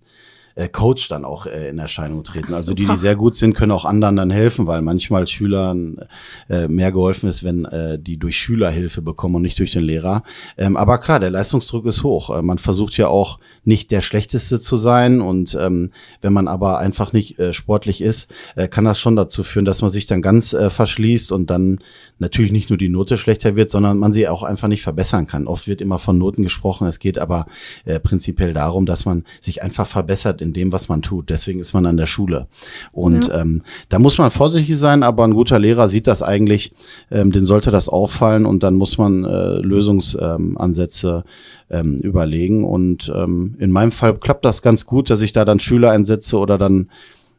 äh, 0.59 0.69
Coach 0.69 1.09
dann 1.09 1.25
auch 1.25 1.47
äh, 1.47 1.69
in 1.69 1.79
Erscheinung 1.79 2.25
treten. 2.25 2.53
Also 2.53 2.75
die, 2.75 2.85
die 2.85 2.97
sehr 2.97 3.15
gut 3.15 3.37
sind, 3.37 3.55
können 3.55 3.71
auch 3.71 3.85
anderen 3.85 4.17
dann 4.17 4.31
helfen, 4.31 4.67
weil 4.67 4.83
manchmal 4.83 5.29
Schülern 5.29 6.01
äh, 6.49 6.67
mehr 6.67 6.91
geholfen 6.91 7.29
ist, 7.29 7.45
wenn 7.45 7.65
äh, 7.67 7.99
die 7.99 8.19
durch 8.19 8.37
Schüler 8.37 8.71
Hilfe 8.71 9.01
bekommen 9.01 9.37
und 9.37 9.43
nicht 9.43 9.59
durch 9.61 9.73
den 9.73 9.85
Lehrer. 9.85 10.25
Ähm, 10.57 10.77
aber 10.77 10.99
klar, 10.99 11.21
der 11.21 11.31
Leistungsdruck 11.31 11.87
ist 11.87 12.03
hoch. 12.03 12.37
Äh, 12.37 12.43
man 12.43 12.59
versucht 12.59 12.97
ja 12.97 13.07
auch 13.07 13.39
nicht 13.65 13.93
der 13.93 14.01
Schlechteste 14.01 14.59
zu 14.59 14.77
sein 14.77 15.21
und 15.21 15.57
ähm, 15.61 15.91
wenn 16.23 16.33
man 16.33 16.49
aber 16.49 16.79
einfach 16.79 17.13
nicht 17.13 17.39
äh, 17.39 17.53
sportlich 17.53 18.01
ist, 18.01 18.33
äh, 18.57 18.67
kann 18.67 18.85
das 18.85 18.99
schon 18.99 19.15
dazu 19.15 19.45
führen, 19.45 19.65
dass 19.65 19.83
man 19.83 19.91
sich 19.91 20.07
dann 20.07 20.23
ganz 20.23 20.55
äh, 20.55 20.71
verschließt 20.71 21.31
und 21.31 21.51
dann 21.51 21.79
natürlich 22.19 22.51
nicht 22.51 22.71
nur 22.71 22.79
die 22.79 22.89
Note 22.89 23.17
schlechter 23.17 23.55
wird, 23.55 23.71
sondern 23.71 23.99
man 23.99 24.13
sie 24.13 24.27
auch 24.27 24.43
einfach 24.43 24.69
nicht 24.69 24.83
verbessern 24.83 25.27
kann. 25.27 25.47
Oft 25.47 25.69
wird 25.69 25.81
immer 25.81 25.99
von 25.99 26.19
Noten 26.19 26.43
gesprochen, 26.43 26.89
es 26.89 26.99
geht 26.99 27.19
aber 27.19 27.47
äh, 27.85 28.01
prinzipiell 28.01 28.55
darum, 28.55 28.87
dass 28.87 29.05
man 29.05 29.25
sich 29.41 29.63
einfach 29.63 29.87
verbessert 29.87 30.41
in 30.41 30.48
dem, 30.53 30.73
was 30.73 30.89
man 30.89 31.03
tut. 31.03 31.31
Deswegen 31.31 31.61
ist 31.61 31.73
man 31.73 31.87
an 31.87 31.97
der 31.97 32.07
Schule. 32.07 32.47
Und 32.93 33.31
ähm, 33.33 33.63
da 33.89 33.99
muss 33.99 34.19
man 34.19 34.31
vorsichtig 34.31 34.77
sein, 34.79 35.03
aber 35.03 35.25
ein 35.25 35.35
guter 35.35 35.59
Lehrer 35.59 35.89
sieht 35.89 36.07
das 36.07 36.23
eigentlich, 36.23 36.73
ähm, 37.11 37.33
den 37.33 37.45
sollte 37.45 37.71
das 37.71 37.89
auffallen 37.89 38.47
und 38.47 38.63
dann 38.63 38.75
muss 38.75 38.99
man 38.99 39.25
äh, 39.25 39.59
Lösungsansätze 39.59 40.37
ähm, 40.37 40.59
Ansätze, 40.59 41.25
ähm, 41.71 41.97
überlegen. 41.97 42.65
Und 42.65 43.13
ähm, 43.15 43.57
in 43.59 43.71
meinem 43.71 43.93
Fall 43.93 44.17
klappt 44.19 44.45
das 44.45 44.63
ganz 44.63 44.87
gut, 44.87 45.11
dass 45.11 45.21
ich 45.21 45.33
da 45.33 45.45
dann 45.45 45.61
Schüler 45.61 45.91
einsetze 45.91 46.39
oder 46.39 46.59
dann 46.59 46.89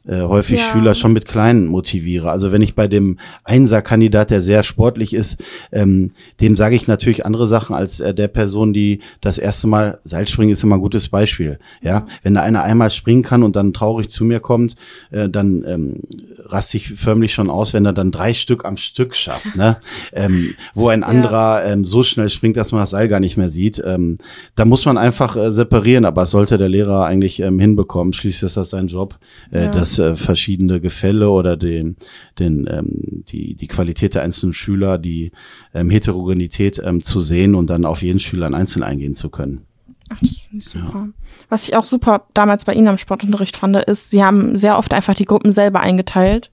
äh, 0.09 0.21
häufig 0.21 0.59
Ja. 0.59 0.65
Schüler 0.71 0.95
schon 0.95 1.13
mit 1.13 1.25
Kleinen 1.25 1.67
motiviere. 1.67 2.31
Also 2.31 2.51
wenn 2.51 2.61
ich 2.61 2.73
bei 2.75 2.87
dem 2.87 3.17
Einser-Kandidat, 3.43 4.31
der 4.31 4.41
sehr 4.41 4.63
sportlich 4.63 5.13
ist, 5.13 5.43
ähm, 5.71 6.11
dem 6.41 6.55
sage 6.57 6.75
ich 6.75 6.87
natürlich 6.87 7.25
andere 7.25 7.45
Sachen 7.47 7.75
als 7.75 7.99
äh, 7.99 8.13
der 8.13 8.27
Person, 8.27 8.73
die 8.73 9.01
das 9.21 9.37
erste 9.37 9.67
Mal 9.67 9.99
Seilspringen 10.03 10.51
ist 10.53 10.63
immer 10.63 10.75
ein 10.77 10.81
gutes 10.81 11.09
Beispiel. 11.09 11.59
Ja, 11.81 12.05
wenn 12.23 12.33
da 12.33 12.41
einer 12.41 12.63
einmal 12.63 12.89
springen 12.89 13.23
kann 13.23 13.43
und 13.43 13.55
dann 13.55 13.73
traurig 13.73 14.09
zu 14.09 14.23
mir 14.23 14.39
kommt, 14.39 14.75
äh, 15.11 15.29
dann 15.29 15.63
ähm, 15.67 15.99
raste 16.45 16.77
ich 16.77 16.89
förmlich 16.93 17.33
schon 17.33 17.49
aus, 17.49 17.73
wenn 17.73 17.85
er 17.85 17.93
dann 17.93 18.11
drei 18.11 18.33
Stück 18.33 18.65
am 18.65 18.77
Stück 18.77 19.15
schafft, 19.15 19.55
ne? 19.55 19.77
ähm, 20.13 20.55
wo 20.73 20.87
ein 20.87 21.03
anderer 21.03 21.63
ähm, 21.65 21.85
so 21.85 22.03
schnell 22.03 22.29
springt, 22.29 22.57
dass 22.57 22.71
man 22.71 22.81
das 22.81 22.91
Seil 22.91 23.07
gar 23.07 23.19
nicht 23.19 23.37
mehr 23.37 23.49
sieht. 23.49 23.81
Ähm, 23.85 24.17
da 24.55 24.65
muss 24.65 24.85
man 24.85 24.97
einfach 24.97 25.35
äh, 25.35 25.51
separieren, 25.51 26.05
aber 26.05 26.23
es 26.23 26.31
sollte 26.31 26.57
der 26.57 26.69
Lehrer 26.69 27.05
eigentlich 27.05 27.39
ähm, 27.41 27.59
hinbekommen. 27.59 28.13
Schließlich 28.13 28.43
ist 28.43 28.57
das 28.57 28.69
sein 28.71 28.87
Job, 28.87 29.17
äh, 29.51 29.65
Ja. 29.65 29.67
dass 29.71 29.98
äh, 29.99 30.15
verschiedene 30.15 30.81
Gefälle 30.81 31.29
oder 31.29 31.57
den, 31.57 31.97
den, 32.39 32.67
ähm, 32.69 33.23
die, 33.27 33.55
die 33.55 33.67
Qualität 33.67 34.15
der 34.15 34.23
einzelnen 34.23 34.53
Schüler, 34.53 34.97
die 34.97 35.31
ähm, 35.73 35.89
Heterogenität 35.89 36.81
ähm, 36.83 37.01
zu 37.01 37.19
sehen 37.19 37.55
und 37.55 37.69
dann 37.69 37.85
auf 37.85 38.01
jeden 38.01 38.19
Schüler 38.19 38.53
einzeln 38.53 38.83
eingehen 38.83 39.13
zu 39.13 39.29
können. 39.29 39.65
Ach, 40.09 40.17
super. 40.57 41.09
Was 41.49 41.67
ich 41.67 41.75
auch 41.75 41.85
super 41.85 42.25
damals 42.33 42.65
bei 42.65 42.73
Ihnen 42.73 42.87
am 42.87 42.97
Sportunterricht 42.97 43.57
fand, 43.57 43.75
ist, 43.75 44.09
Sie 44.09 44.23
haben 44.23 44.57
sehr 44.57 44.77
oft 44.77 44.93
einfach 44.93 45.13
die 45.13 45.25
Gruppen 45.25 45.53
selber 45.53 45.81
eingeteilt. 45.81 46.51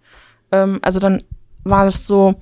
Ähm, 0.52 0.78
also 0.82 1.00
dann 1.00 1.22
war 1.64 1.86
das 1.86 2.06
so, 2.06 2.34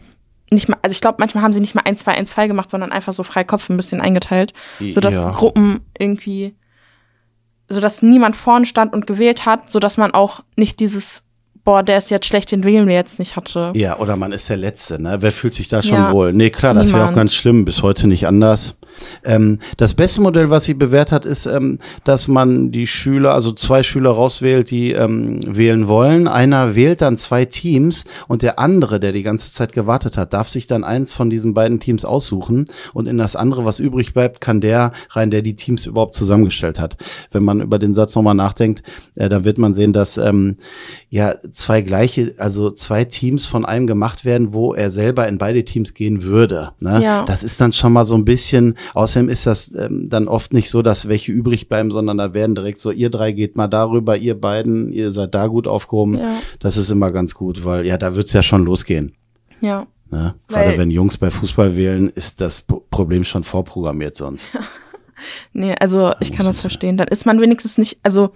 nicht 0.50 0.68
mal, 0.68 0.78
also 0.82 0.92
ich 0.92 1.00
glaube, 1.00 1.16
manchmal 1.20 1.42
haben 1.42 1.52
sie 1.52 1.60
nicht 1.60 1.74
mal 1.74 1.82
1, 1.84 2.00
2, 2.00 2.12
1, 2.12 2.30
2 2.30 2.48
gemacht, 2.48 2.70
sondern 2.70 2.92
einfach 2.92 3.12
so 3.12 3.22
frei 3.22 3.44
Kopf 3.44 3.70
ein 3.70 3.76
bisschen 3.76 4.00
eingeteilt, 4.00 4.52
sodass 4.90 5.14
Ja. 5.14 5.30
Gruppen 5.30 5.80
irgendwie, 5.98 6.54
sodass 7.68 8.02
niemand 8.02 8.36
vorn 8.36 8.64
stand 8.64 8.92
und 8.92 9.06
gewählt 9.06 9.46
hat, 9.46 9.70
sodass 9.70 9.96
man 9.96 10.12
auch 10.12 10.40
nicht 10.56 10.80
dieses, 10.80 11.22
boah, 11.64 11.82
der 11.82 11.98
ist 11.98 12.10
jetzt 12.10 12.26
schlecht, 12.26 12.50
den 12.52 12.64
wählen 12.64 12.86
wir 12.86 12.94
jetzt 12.94 13.18
nicht 13.18 13.36
hatte. 13.36 13.72
Ja, 13.74 13.98
oder 13.98 14.16
man 14.16 14.32
ist 14.32 14.48
der 14.48 14.56
Letzte, 14.58 15.00
ne? 15.00 15.16
Wer 15.20 15.32
fühlt 15.32 15.54
sich 15.54 15.68
da 15.68 15.82
schon 15.82 15.94
Ja. 15.94 16.12
wohl? 16.12 16.32
Nee, 16.32 16.50
klar, 16.50 16.74
das 16.74 16.92
wäre 16.92 17.08
auch 17.08 17.14
ganz 17.14 17.34
schlimm, 17.34 17.64
bis 17.64 17.82
heute 17.82 18.06
nicht 18.06 18.26
anders. 18.26 18.76
Ähm, 19.24 19.58
das 19.76 19.94
beste 19.94 20.20
Modell, 20.20 20.50
was 20.50 20.64
sie 20.64 20.74
bewährt 20.74 21.12
hat, 21.12 21.24
ist, 21.24 21.46
ähm, 21.46 21.78
dass 22.04 22.28
man 22.28 22.70
die 22.70 22.86
Schüler, 22.86 23.34
also 23.34 23.52
zwei 23.52 23.82
Schüler 23.82 24.10
rauswählt, 24.10 24.70
die 24.70 24.92
ähm, 24.92 25.40
wählen 25.46 25.88
wollen. 25.88 26.28
Einer 26.28 26.74
wählt 26.74 27.02
dann 27.02 27.16
zwei 27.16 27.44
Teams 27.44 28.04
und 28.28 28.42
der 28.42 28.58
andere, 28.58 29.00
der 29.00 29.12
die 29.12 29.22
ganze 29.22 29.50
Zeit 29.50 29.72
gewartet 29.72 30.16
hat, 30.16 30.32
darf 30.32 30.48
sich 30.48 30.66
dann 30.66 30.84
eins 30.84 31.12
von 31.12 31.30
diesen 31.30 31.54
beiden 31.54 31.80
Teams 31.80 32.04
aussuchen 32.04 32.64
und 32.92 33.06
in 33.06 33.18
das 33.18 33.36
andere, 33.36 33.64
was 33.64 33.80
übrig 33.80 34.14
bleibt, 34.14 34.40
kann 34.40 34.60
der 34.60 34.92
rein, 35.10 35.30
der 35.30 35.42
die 35.42 35.56
Teams 35.56 35.86
überhaupt 35.86 36.14
zusammengestellt 36.14 36.78
hat. 36.78 36.96
Wenn 37.30 37.44
man 37.44 37.60
über 37.60 37.78
den 37.78 37.94
Satz 37.94 38.14
nochmal 38.14 38.34
nachdenkt, 38.34 38.82
äh, 39.14 39.28
dann 39.28 39.44
wird 39.44 39.58
man 39.58 39.74
sehen, 39.74 39.92
dass 39.92 40.16
ähm, 40.16 40.56
ja 41.10 41.34
zwei 41.52 41.82
gleiche, 41.82 42.34
also 42.38 42.70
zwei 42.70 43.04
Teams 43.04 43.46
von 43.46 43.64
einem 43.64 43.86
gemacht 43.86 44.24
werden, 44.24 44.52
wo 44.52 44.74
er 44.74 44.90
selber 44.90 45.28
in 45.28 45.38
beide 45.38 45.64
Teams 45.64 45.94
gehen 45.94 46.22
würde. 46.22 46.72
Ne? 46.80 47.00
Ja. 47.02 47.24
Das 47.24 47.42
ist 47.42 47.60
dann 47.60 47.72
schon 47.72 47.92
mal 47.92 48.04
so 48.04 48.14
ein 48.14 48.24
bisschen, 48.24 48.76
außerdem 48.92 49.28
ist 49.28 49.46
das 49.46 49.74
ähm, 49.74 50.08
dann 50.10 50.28
oft 50.28 50.52
nicht 50.52 50.70
so, 50.70 50.82
dass 50.82 51.08
welche 51.08 51.32
übrig 51.32 51.68
bleiben, 51.68 51.90
sondern 51.90 52.18
da 52.18 52.34
werden 52.34 52.54
direkt 52.54 52.80
so, 52.80 52.90
ihr 52.90 53.10
drei 53.10 53.32
geht 53.32 53.56
mal 53.56 53.68
darüber, 53.68 54.16
ihr 54.16 54.38
beiden, 54.38 54.92
ihr 54.92 55.12
seid 55.12 55.34
da 55.34 55.46
gut 55.46 55.66
aufgehoben. 55.66 56.18
Ja. 56.18 56.36
Das 56.58 56.76
ist 56.76 56.90
immer 56.90 57.12
ganz 57.12 57.34
gut, 57.34 57.64
weil 57.64 57.86
ja, 57.86 57.96
da 57.96 58.14
wird's 58.14 58.32
ja 58.32 58.42
schon 58.42 58.64
losgehen. 58.64 59.14
Ja. 59.60 59.86
Ne? 60.10 60.34
Gerade 60.48 60.78
wenn 60.78 60.90
Jungs 60.90 61.16
bei 61.16 61.30
Fußball 61.30 61.76
wählen, 61.76 62.08
ist 62.08 62.40
das 62.40 62.62
Problem 62.62 63.24
schon 63.24 63.44
vorprogrammiert 63.44 64.14
sonst. 64.14 64.48
Nee, 65.52 65.74
also 65.78 66.12
ich 66.20 66.30
muss 66.30 66.36
kann 66.36 66.46
das 66.46 66.60
verstehen. 66.60 66.96
Dann 66.96 67.08
ist 67.08 67.24
man 67.24 67.40
wenigstens 67.40 67.78
nicht, 67.78 67.98
also 68.02 68.32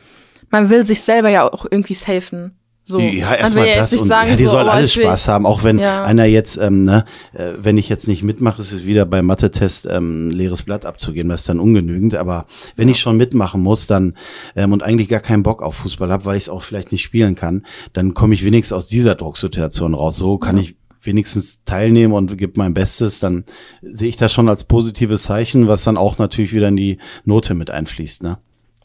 man 0.51 0.71
will 0.71 0.87
sich 0.87 1.01
selber 1.01 1.29
ja 1.29 1.51
auch 1.51 1.67
irgendwie 1.71 1.95
safen. 1.95 2.57
So. 2.89 2.99
Ja, 2.99 3.35
erstmal 3.35 3.67
ja 3.67 3.75
jetzt 3.75 3.93
das 3.93 4.01
und 4.01 4.09
sagen, 4.09 4.31
ja, 4.31 4.37
die 4.37 4.47
so, 4.47 4.53
sollen 4.53 4.69
oh, 4.69 4.71
alles 4.71 4.95
Spaß 4.95 5.29
haben, 5.29 5.45
auch 5.45 5.63
wenn 5.63 5.79
Ja. 5.79 6.05
einer 6.05 6.25
jetzt, 6.25 6.57
ähm, 6.57 6.85
ne, 6.85 7.05
äh, 7.35 7.51
wenn 7.61 7.77
ich 7.77 7.91
jetzt 7.91 8.09
nicht 8.09 8.23
mitmache, 8.23 8.63
ist 8.63 8.73
es 8.73 8.87
wieder 8.87 9.05
beim 9.05 9.27
Mathe-Test 9.27 9.87
ähm, 9.91 10.31
leeres 10.31 10.63
Blatt 10.63 10.87
abzugeben, 10.87 11.29
das 11.29 11.43
ist 11.43 11.51
dann 11.51 11.61
ungenügend. 11.61 12.15
Aber 12.15 12.47
wenn 12.77 12.89
ich 12.89 12.99
schon 12.99 13.19
mitmachen 13.19 13.61
muss, 13.61 13.87
dann 13.87 14.15
ähm, 14.57 14.73
und 14.73 14.83
eigentlich 14.83 15.11
gar 15.11 15.21
keinen 15.21 15.43
Bock 15.43 15.63
auf 15.63 15.75
Fußball 15.75 16.11
habe, 16.11 16.25
weil 16.25 16.39
ich 16.39 16.45
es 16.45 16.49
auch 16.49 16.63
vielleicht 16.63 16.91
nicht 16.91 17.03
spielen 17.03 17.35
kann, 17.35 17.67
dann 17.93 18.15
komme 18.15 18.33
ich 18.33 18.43
wenigstens 18.43 18.75
aus 18.75 18.87
dieser 18.87 19.17
Drucksituation 19.17 19.93
raus. 19.93 20.17
So 20.17 20.39
kann 20.39 20.57
ich 20.57 20.77
wenigstens 21.03 21.65
teilnehmen 21.67 22.15
und 22.15 22.39
gebe 22.39 22.55
mein 22.57 22.73
Bestes, 22.73 23.21
dann 23.21 23.45
sehe 23.83 24.09
ich 24.09 24.17
das 24.17 24.33
schon 24.33 24.49
als 24.49 24.65
positives 24.65 25.25
Zeichen, 25.25 25.69
was 25.69 25.85
dann 25.85 25.97
auch 25.97 26.19
natürlich 26.19 26.53
wieder 26.55 26.69
in 26.69 26.77
die 26.77 26.99
Note 27.25 27.55
mit 27.55 27.71
einfließt, 27.71 28.23
ne? 28.23 28.39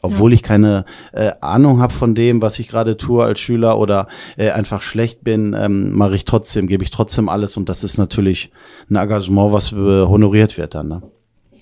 Obwohl 0.04 0.32
ich 0.32 0.42
keine 0.42 0.84
äh, 1.12 1.32
Ahnung 1.40 1.80
habe 1.80 1.92
von 1.92 2.14
dem, 2.14 2.42
was 2.42 2.58
ich 2.58 2.68
gerade 2.68 2.96
tue 2.96 3.24
als 3.24 3.40
Schüler 3.40 3.78
oder 3.78 4.08
äh, 4.36 4.50
einfach 4.50 4.82
schlecht 4.82 5.24
bin, 5.24 5.56
ähm, 5.58 5.92
mache 5.92 6.14
ich 6.14 6.24
trotzdem, 6.24 6.66
gebe 6.66 6.84
ich 6.84 6.90
trotzdem 6.90 7.28
alles 7.28 7.56
und 7.56 7.68
das 7.68 7.84
ist 7.84 7.98
natürlich 7.98 8.52
ein 8.90 8.96
Engagement, 8.96 9.52
was 9.52 9.72
äh, 9.72 9.76
honoriert 9.76 10.58
wird 10.58 10.74
dann. 10.74 10.88
Ne? 10.88 11.02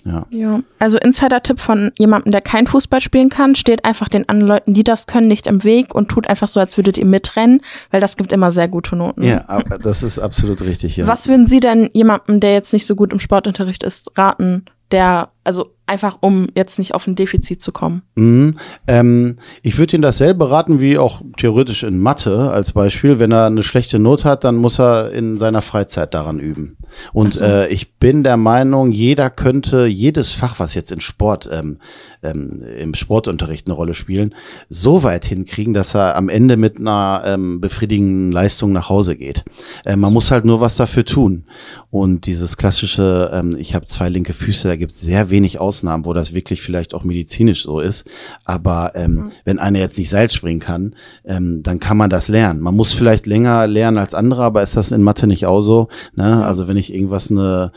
Ja. 0.05 0.25
Ja, 0.31 0.59
also 0.79 0.97
Insider-Tipp 0.97 1.59
von 1.59 1.91
jemandem, 1.97 2.31
der 2.31 2.41
kein 2.41 2.67
Fußball 2.67 2.99
spielen 2.99 3.29
kann, 3.29 3.55
steht 3.55 3.85
einfach 3.85 4.09
den 4.09 4.27
anderen 4.27 4.49
Leuten, 4.49 4.73
die 4.73 4.83
das 4.83 5.07
können, 5.07 5.27
nicht 5.27 5.47
im 5.47 5.63
Weg 5.63 5.95
und 5.95 6.09
tut 6.09 6.27
einfach 6.27 6.47
so, 6.47 6.59
als 6.59 6.77
würdet 6.77 6.97
ihr 6.97 7.05
mitrennen, 7.05 7.61
weil 7.91 8.01
das 8.01 8.17
gibt 8.17 8.33
immer 8.33 8.51
sehr 8.51 8.67
gute 8.67 8.95
Noten. 8.95 9.23
ja, 9.23 9.45
aber 9.47 9.77
das 9.77 10.03
ist 10.03 10.19
absolut 10.19 10.61
richtig. 10.61 10.97
Ja. 10.97 11.07
Was 11.07 11.27
würden 11.27 11.47
Sie 11.47 11.61
denn 11.61 11.89
jemandem, 11.93 12.39
der 12.39 12.53
jetzt 12.53 12.73
nicht 12.73 12.85
so 12.85 12.95
gut 12.95 13.13
im 13.13 13.19
Sportunterricht 13.19 13.83
ist, 13.83 14.17
raten, 14.17 14.65
der, 14.91 15.29
also 15.43 15.73
einfach 15.85 16.17
um 16.21 16.47
jetzt 16.55 16.79
nicht 16.79 16.95
auf 16.95 17.05
ein 17.07 17.15
Defizit 17.15 17.61
zu 17.61 17.71
kommen? 17.71 18.03
Mhm. 18.15 18.55
Ähm, 18.87 19.37
ich 19.61 19.77
würde 19.77 19.97
ihn 19.97 20.01
dasselbe 20.01 20.49
raten 20.49 20.79
wie 20.79 20.97
auch 20.97 21.21
theoretisch 21.37 21.83
in 21.83 21.99
Mathe 21.99 22.51
als 22.51 22.71
Beispiel. 22.71 23.19
Wenn 23.19 23.31
er 23.31 23.45
eine 23.45 23.63
schlechte 23.63 23.99
Not 23.99 24.23
hat, 24.25 24.43
dann 24.43 24.55
muss 24.55 24.79
er 24.79 25.11
in 25.11 25.37
seiner 25.37 25.61
Freizeit 25.61 26.13
daran 26.13 26.39
üben. 26.39 26.77
Und 27.11 27.39
äh, 27.41 27.67
ich 27.67 27.95
bin 27.95 28.23
der 28.23 28.37
Meinung, 28.37 28.91
jeder 28.91 29.29
könnte 29.29 29.85
jedes 29.85 30.31
Fach, 30.31 30.59
was 30.59 30.73
jetzt 30.73 30.91
in 30.91 31.01
Sport, 31.01 31.49
ähm, 31.51 31.79
ähm, 32.21 32.63
im 32.77 32.93
Sportunterricht 32.93 33.67
eine 33.67 33.75
Rolle 33.75 33.93
spielen, 33.93 34.35
so 34.69 35.03
weit 35.03 35.25
hinkriegen, 35.25 35.73
dass 35.73 35.95
er 35.95 36.15
am 36.15 36.29
Ende 36.29 36.55
mit 36.55 36.79
einer 36.79 37.23
ähm, 37.25 37.59
befriedigenden 37.59 38.31
Leistung 38.31 38.71
nach 38.71 38.89
Hause 38.89 39.17
geht. 39.17 39.43
Äh, 39.85 39.97
man 39.97 40.13
muss 40.13 40.31
halt 40.31 40.45
nur 40.45 40.61
was 40.61 40.77
dafür 40.77 41.03
tun. 41.03 41.45
Und 41.89 42.25
dieses 42.25 42.57
klassische, 42.57 43.31
ähm, 43.33 43.55
ich 43.57 43.75
habe 43.75 43.85
zwei 43.85 44.09
linke 44.09 44.33
Füße, 44.33 44.67
da 44.67 44.75
gibt 44.75 44.91
es 44.91 45.01
sehr 45.01 45.29
wenig 45.29 45.32
Ausnahmen, 45.59 46.05
wo 46.05 46.13
das 46.13 46.33
wirklich 46.33 46.61
vielleicht 46.61 46.93
auch 46.93 47.03
medizinisch 47.03 47.63
so 47.63 47.79
ist. 47.79 48.05
Aber 48.45 48.91
ähm, 48.95 49.31
wenn 49.45 49.59
einer 49.59 49.79
jetzt 49.79 49.97
nicht 49.97 50.09
Seil 50.09 50.29
springen 50.29 50.59
kann, 50.59 50.95
ähm, 51.25 51.63
dann 51.63 51.79
kann 51.79 51.97
man 51.97 52.09
das 52.09 52.27
lernen. 52.27 52.59
Man 52.59 52.75
muss 52.75 52.93
vielleicht 52.93 53.25
länger 53.25 53.67
lernen 53.67 53.97
als 53.97 54.13
andere, 54.13 54.43
aber 54.43 54.61
ist 54.61 54.77
das 54.77 54.91
in 54.91 55.01
Mathe 55.01 55.27
nicht 55.27 55.45
auch 55.45 55.61
so? 55.61 55.87
Ne? 56.15 56.45
Also 56.45 56.67
wenn 56.67 56.77
ich 56.77 56.93
irgendwas 56.93 57.31
eine 57.31 57.71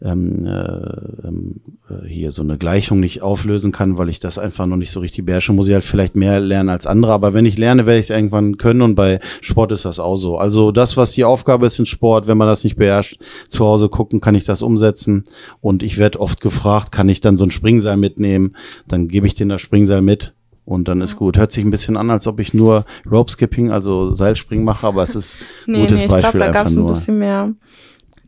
ähm, 0.00 0.46
äh, 0.46 1.26
ähm, 1.26 1.56
äh, 1.90 2.06
hier 2.06 2.30
so 2.30 2.42
eine 2.42 2.56
Gleichung 2.56 3.00
nicht 3.00 3.22
auflösen 3.22 3.72
kann, 3.72 3.98
weil 3.98 4.08
ich 4.08 4.20
das 4.20 4.38
einfach 4.38 4.66
noch 4.66 4.76
nicht 4.76 4.90
so 4.92 5.00
richtig 5.00 5.24
beherrsche, 5.24 5.52
muss 5.52 5.68
ich 5.68 5.74
halt 5.74 5.84
vielleicht 5.84 6.14
mehr 6.14 6.40
lernen 6.40 6.68
als 6.68 6.86
andere. 6.86 7.12
Aber 7.12 7.34
wenn 7.34 7.46
ich 7.46 7.58
lerne, 7.58 7.86
werde 7.86 7.98
ich 7.98 8.06
es 8.06 8.10
irgendwann 8.10 8.58
können 8.58 8.82
und 8.82 8.94
bei 8.94 9.18
Sport 9.40 9.72
ist 9.72 9.84
das 9.84 9.98
auch 9.98 10.16
so. 10.16 10.38
Also 10.38 10.70
das, 10.70 10.96
was 10.96 11.12
die 11.12 11.24
Aufgabe 11.24 11.66
ist 11.66 11.78
in 11.78 11.86
Sport, 11.86 12.28
wenn 12.28 12.38
man 12.38 12.46
das 12.46 12.62
nicht 12.64 12.76
beherrscht, 12.76 13.20
zu 13.48 13.64
Hause 13.64 13.88
gucken, 13.88 14.20
kann 14.20 14.34
ich 14.36 14.44
das 14.44 14.62
umsetzen. 14.62 15.24
Und 15.60 15.82
ich 15.82 15.98
werde 15.98 16.20
oft 16.20 16.40
gefragt, 16.40 16.92
kann 16.92 17.08
ich 17.08 17.20
dann 17.20 17.36
so 17.36 17.44
ein 17.44 17.50
Springseil 17.50 17.96
mitnehmen? 17.96 18.54
Dann 18.86 19.08
gebe 19.08 19.26
ich 19.26 19.34
denen 19.34 19.50
das 19.50 19.60
Springseil 19.60 20.02
mit. 20.02 20.32
Und 20.64 20.86
dann 20.86 21.00
ist 21.00 21.16
gut. 21.16 21.38
Hört 21.38 21.50
sich 21.50 21.64
ein 21.64 21.70
bisschen 21.70 21.96
an, 21.96 22.10
als 22.10 22.26
ob 22.26 22.40
ich 22.40 22.52
nur 22.52 22.84
Rope 23.10 23.30
Skipping, 23.32 23.70
also 23.70 24.12
Seilspringen 24.12 24.66
mache, 24.66 24.86
aber 24.86 25.02
es 25.02 25.14
ist 25.16 25.38
ein 25.66 25.72
Nee, 25.72 25.80
gutes 25.80 26.00
nee, 26.00 26.04
ich 26.04 26.08
glaube, 26.08 26.22
Beispiel 26.22 26.40
da 26.40 26.50
gab 26.50 26.66
es 26.66 26.76
ein 26.76 26.86
bisschen 26.86 27.18
mehr. 27.18 27.54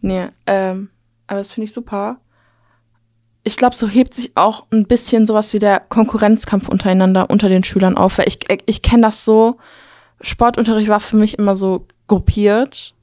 Nee, 0.01 0.29
ähm, 0.47 0.89
aber 1.31 1.39
das 1.39 1.53
finde 1.53 1.67
ich 1.67 1.73
super. 1.73 2.19
Ich 3.45 3.57
glaube, 3.57 3.77
so 3.77 3.89
hebt 3.89 4.15
sich 4.15 4.33
auch 4.35 4.67
ein 4.73 4.85
bisschen 4.87 5.29
sowas 5.29 5.55
wie 5.55 5.61
der 5.61 5.79
Konkurrenzkampf 5.79 6.69
untereinander 6.69 7.31
unter 7.31 7.49
den 7.49 7.63
Schülern 7.63 7.97
auf. 7.97 8.19
Weil 8.19 8.27
ich, 8.27 8.41
ich 8.67 8.83
kenne 8.83 9.03
das 9.03 9.25
so. 9.25 9.59
Sportunterricht 10.21 10.89
war 10.89 10.99
für 10.99 11.17
mich 11.17 11.39
immer 11.39 11.55
so 11.55 11.87
gruppiert. 12.09 12.95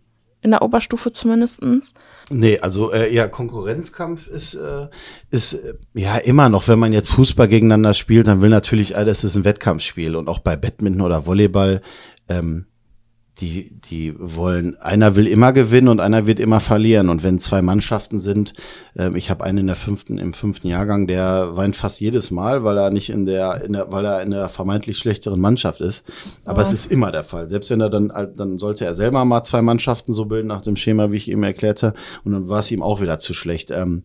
In 0.42 0.52
der 0.52 0.62
Oberstufe 0.62 1.12
zumindestens. 1.14 1.94
Nee, 2.30 2.60
also 2.60 2.92
äh, 2.92 3.14
ja, 3.14 3.28
Konkurrenzkampf 3.28 4.28
ist, 4.28 4.56
äh, 4.56 4.88
ist 5.32 5.54
äh, 5.54 5.76
ja 5.94 6.18
immer 6.18 6.50
noch, 6.50 6.68
wenn 6.68 6.80
man 6.80 6.94
jetzt 6.94 7.10
Fußball 7.12 7.48
gegeneinander 7.48 7.94
spielt, 7.94 8.28
dann 8.28 8.42
will 8.42 8.50
natürlich, 8.50 8.96
äh, 8.96 9.04
das 9.04 9.24
ist 9.24 9.36
ein 9.36 9.46
Wettkampfspiel 9.46 10.16
und 10.16 10.28
auch 10.30 10.40
bei 10.40 10.56
Badminton 10.56 11.02
oder 11.02 11.26
Volleyball, 11.26 11.82
ähm, 12.30 12.68
die, 13.40 13.72
die 13.82 14.16
wollen, 14.18 14.78
einer 14.82 15.16
will 15.16 15.28
immer 15.28 15.54
gewinnen 15.54 15.90
und 15.90 16.00
einer 16.00 16.26
wird 16.26 16.40
immer 16.40 16.60
verlieren. 16.60 17.10
Und 17.10 17.24
wenn 17.24 17.38
zwei 17.38 17.62
Mannschaften 17.62 18.18
sind, 18.18 18.54
ähm, 18.98 19.16
ich 19.16 19.30
habe 19.30 19.44
einen 19.44 19.60
in 19.60 19.68
der 19.68 19.76
fünften, 19.76 20.18
im 20.18 20.34
fünften 20.34 20.68
Jahrgang, 20.68 21.06
der 21.06 21.56
weint 21.56 21.76
fast 21.76 22.02
jedes 22.02 22.32
Mal, 22.32 22.64
weil 22.64 22.78
er 22.78 22.90
nicht 22.90 23.10
in 23.12 23.26
der, 23.26 23.64
in 23.64 23.74
der, 23.74 23.92
weil 23.92 24.06
er 24.06 24.24
in 24.24 24.32
der 24.32 24.50
vermeintlich 24.50 24.98
schlechteren 24.98 25.40
Mannschaft 25.40 25.82
ist. 25.82 26.04
Aber 26.46 26.62
es 26.64 26.70
Oh. 26.72 26.74
ist 26.74 26.92
immer 26.92 27.12
der 27.12 27.24
Fall. 27.24 27.48
Selbst 27.48 27.70
wenn 27.70 27.80
er 27.82 27.90
dann, 27.92 28.12
dann 28.36 28.58
sollte 28.58 28.86
er 28.86 28.96
selber 28.96 29.24
mal 29.24 29.44
zwei 29.44 29.62
Mannschaften 29.62 30.14
so 30.14 30.26
bilden 30.26 30.48
nach 30.48 30.62
dem 30.62 30.76
Schema, 30.76 31.12
wie 31.12 31.18
ich 31.18 31.30
ihm 31.30 31.44
erklärte. 31.44 31.94
Und 32.24 32.32
dann 32.34 32.50
war 32.50 32.62
es 32.62 32.72
ihm 32.72 32.82
auch 32.82 33.02
wieder 33.02 33.20
zu 33.20 33.34
schlecht. 33.36 33.70
Ähm, 33.70 34.04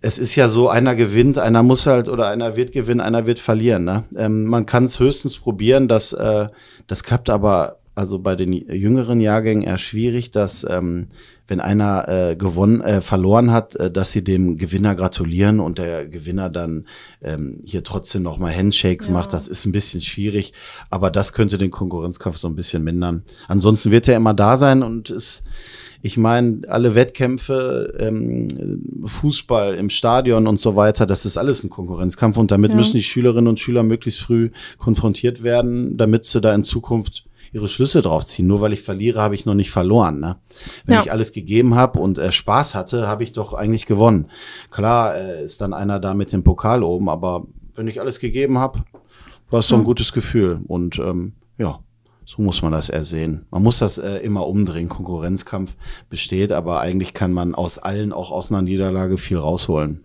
es 0.00 0.16
ist 0.16 0.34
ja 0.34 0.48
so, 0.48 0.70
einer 0.70 0.94
gewinnt, 0.94 1.36
einer 1.38 1.62
muss 1.62 1.86
halt 1.86 2.08
oder 2.08 2.28
einer 2.28 2.56
wird 2.56 2.72
gewinnen, 2.72 3.00
einer 3.00 3.26
wird 3.26 3.38
verlieren. 3.38 3.84
Ne? 3.84 4.04
Ähm, 4.16 4.46
man 4.46 4.64
kann 4.64 4.84
es 4.84 4.98
höchstens 4.98 5.36
probieren, 5.36 5.88
dass 5.88 6.14
äh, 6.14 6.46
das 6.86 7.04
klappt 7.04 7.28
aber 7.28 7.76
also 8.00 8.18
bei 8.18 8.34
den 8.34 8.52
jüngeren 8.54 9.20
Jahrgängen 9.20 9.62
eher 9.62 9.76
schwierig, 9.76 10.30
dass 10.30 10.66
ähm, 10.68 11.08
wenn 11.46 11.60
einer 11.60 12.08
äh, 12.08 12.34
gewonnen, 12.36 12.80
äh, 12.80 13.02
verloren 13.02 13.50
hat, 13.52 13.76
äh, 13.76 13.90
dass 13.90 14.10
sie 14.12 14.24
dem 14.24 14.56
Gewinner 14.56 14.94
gratulieren 14.94 15.60
und 15.60 15.76
der 15.76 16.06
Gewinner 16.06 16.48
dann 16.48 16.86
ähm, 17.22 17.60
hier 17.64 17.84
trotzdem 17.84 18.22
noch 18.22 18.38
mal 18.38 18.56
Handshakes 18.56 19.08
Ja. 19.08 19.12
macht. 19.12 19.34
Das 19.34 19.48
ist 19.48 19.66
ein 19.66 19.72
bisschen 19.72 20.00
schwierig, 20.00 20.54
aber 20.88 21.10
das 21.10 21.34
könnte 21.34 21.58
den 21.58 21.70
Konkurrenzkampf 21.70 22.38
so 22.38 22.48
ein 22.48 22.56
bisschen 22.56 22.82
mindern. 22.82 23.22
Ansonsten 23.48 23.90
wird 23.90 24.08
er 24.08 24.16
immer 24.16 24.32
da 24.32 24.56
sein 24.56 24.82
und 24.82 25.10
ist 25.10 25.42
ich 26.02 26.16
meine, 26.16 26.62
alle 26.66 26.94
Wettkämpfe, 26.94 27.94
ähm, 27.98 28.48
Fußball 29.04 29.74
im 29.74 29.90
Stadion 29.90 30.46
und 30.46 30.58
so 30.58 30.74
weiter, 30.74 31.04
das 31.04 31.26
ist 31.26 31.36
alles 31.36 31.62
ein 31.62 31.68
Konkurrenzkampf 31.68 32.38
und 32.38 32.50
damit 32.50 32.70
Ja. 32.70 32.76
müssen 32.78 32.94
die 32.96 33.02
Schülerinnen 33.02 33.48
und 33.48 33.60
Schüler 33.60 33.82
möglichst 33.82 34.20
früh 34.20 34.48
konfrontiert 34.78 35.42
werden, 35.42 35.98
damit 35.98 36.24
sie 36.24 36.40
da 36.40 36.54
in 36.54 36.64
Zukunft 36.64 37.24
ihre 37.52 37.68
Schlüsse 37.68 38.00
drauf 38.02 38.24
ziehen. 38.26 38.46
Nur 38.46 38.60
weil 38.60 38.72
ich 38.72 38.82
verliere, 38.82 39.20
habe 39.20 39.34
ich 39.34 39.46
noch 39.46 39.54
nicht 39.54 39.70
verloren. 39.70 40.20
Ne? 40.20 40.36
Wenn 40.84 40.94
Ja. 40.96 41.02
ich 41.02 41.12
alles 41.12 41.32
gegeben 41.32 41.74
habe 41.74 41.98
und 41.98 42.18
äh, 42.18 42.30
Spaß 42.32 42.74
hatte, 42.74 43.08
habe 43.08 43.24
ich 43.24 43.32
doch 43.32 43.54
eigentlich 43.54 43.86
gewonnen. 43.86 44.30
Klar 44.70 45.16
äh, 45.16 45.44
ist 45.44 45.60
dann 45.60 45.72
einer 45.72 45.98
da 46.00 46.14
mit 46.14 46.32
dem 46.32 46.44
Pokal 46.44 46.82
oben, 46.82 47.08
aber 47.08 47.46
wenn 47.74 47.88
ich 47.88 48.00
alles 48.00 48.20
gegeben 48.20 48.58
habe, 48.58 48.84
war 49.50 49.60
es 49.60 49.68
doch 49.68 49.78
ein 49.78 49.84
gutes 49.84 50.12
Gefühl. 50.12 50.60
Und 50.68 50.98
ähm, 50.98 51.32
ja, 51.58 51.80
so 52.24 52.40
muss 52.42 52.62
man 52.62 52.70
das 52.70 52.88
eher 52.88 53.02
sehen. 53.02 53.46
Man 53.50 53.64
muss 53.64 53.80
das 53.80 53.98
äh, 53.98 54.18
immer 54.18 54.46
umdrehen. 54.46 54.88
Konkurrenzkampf 54.88 55.74
besteht, 56.08 56.52
aber 56.52 56.80
eigentlich 56.80 57.14
kann 57.14 57.32
man 57.32 57.56
aus 57.56 57.78
allen, 57.78 58.12
auch 58.12 58.30
aus 58.30 58.52
einer 58.52 58.62
Niederlage, 58.62 59.18
viel 59.18 59.38
rausholen, 59.38 60.04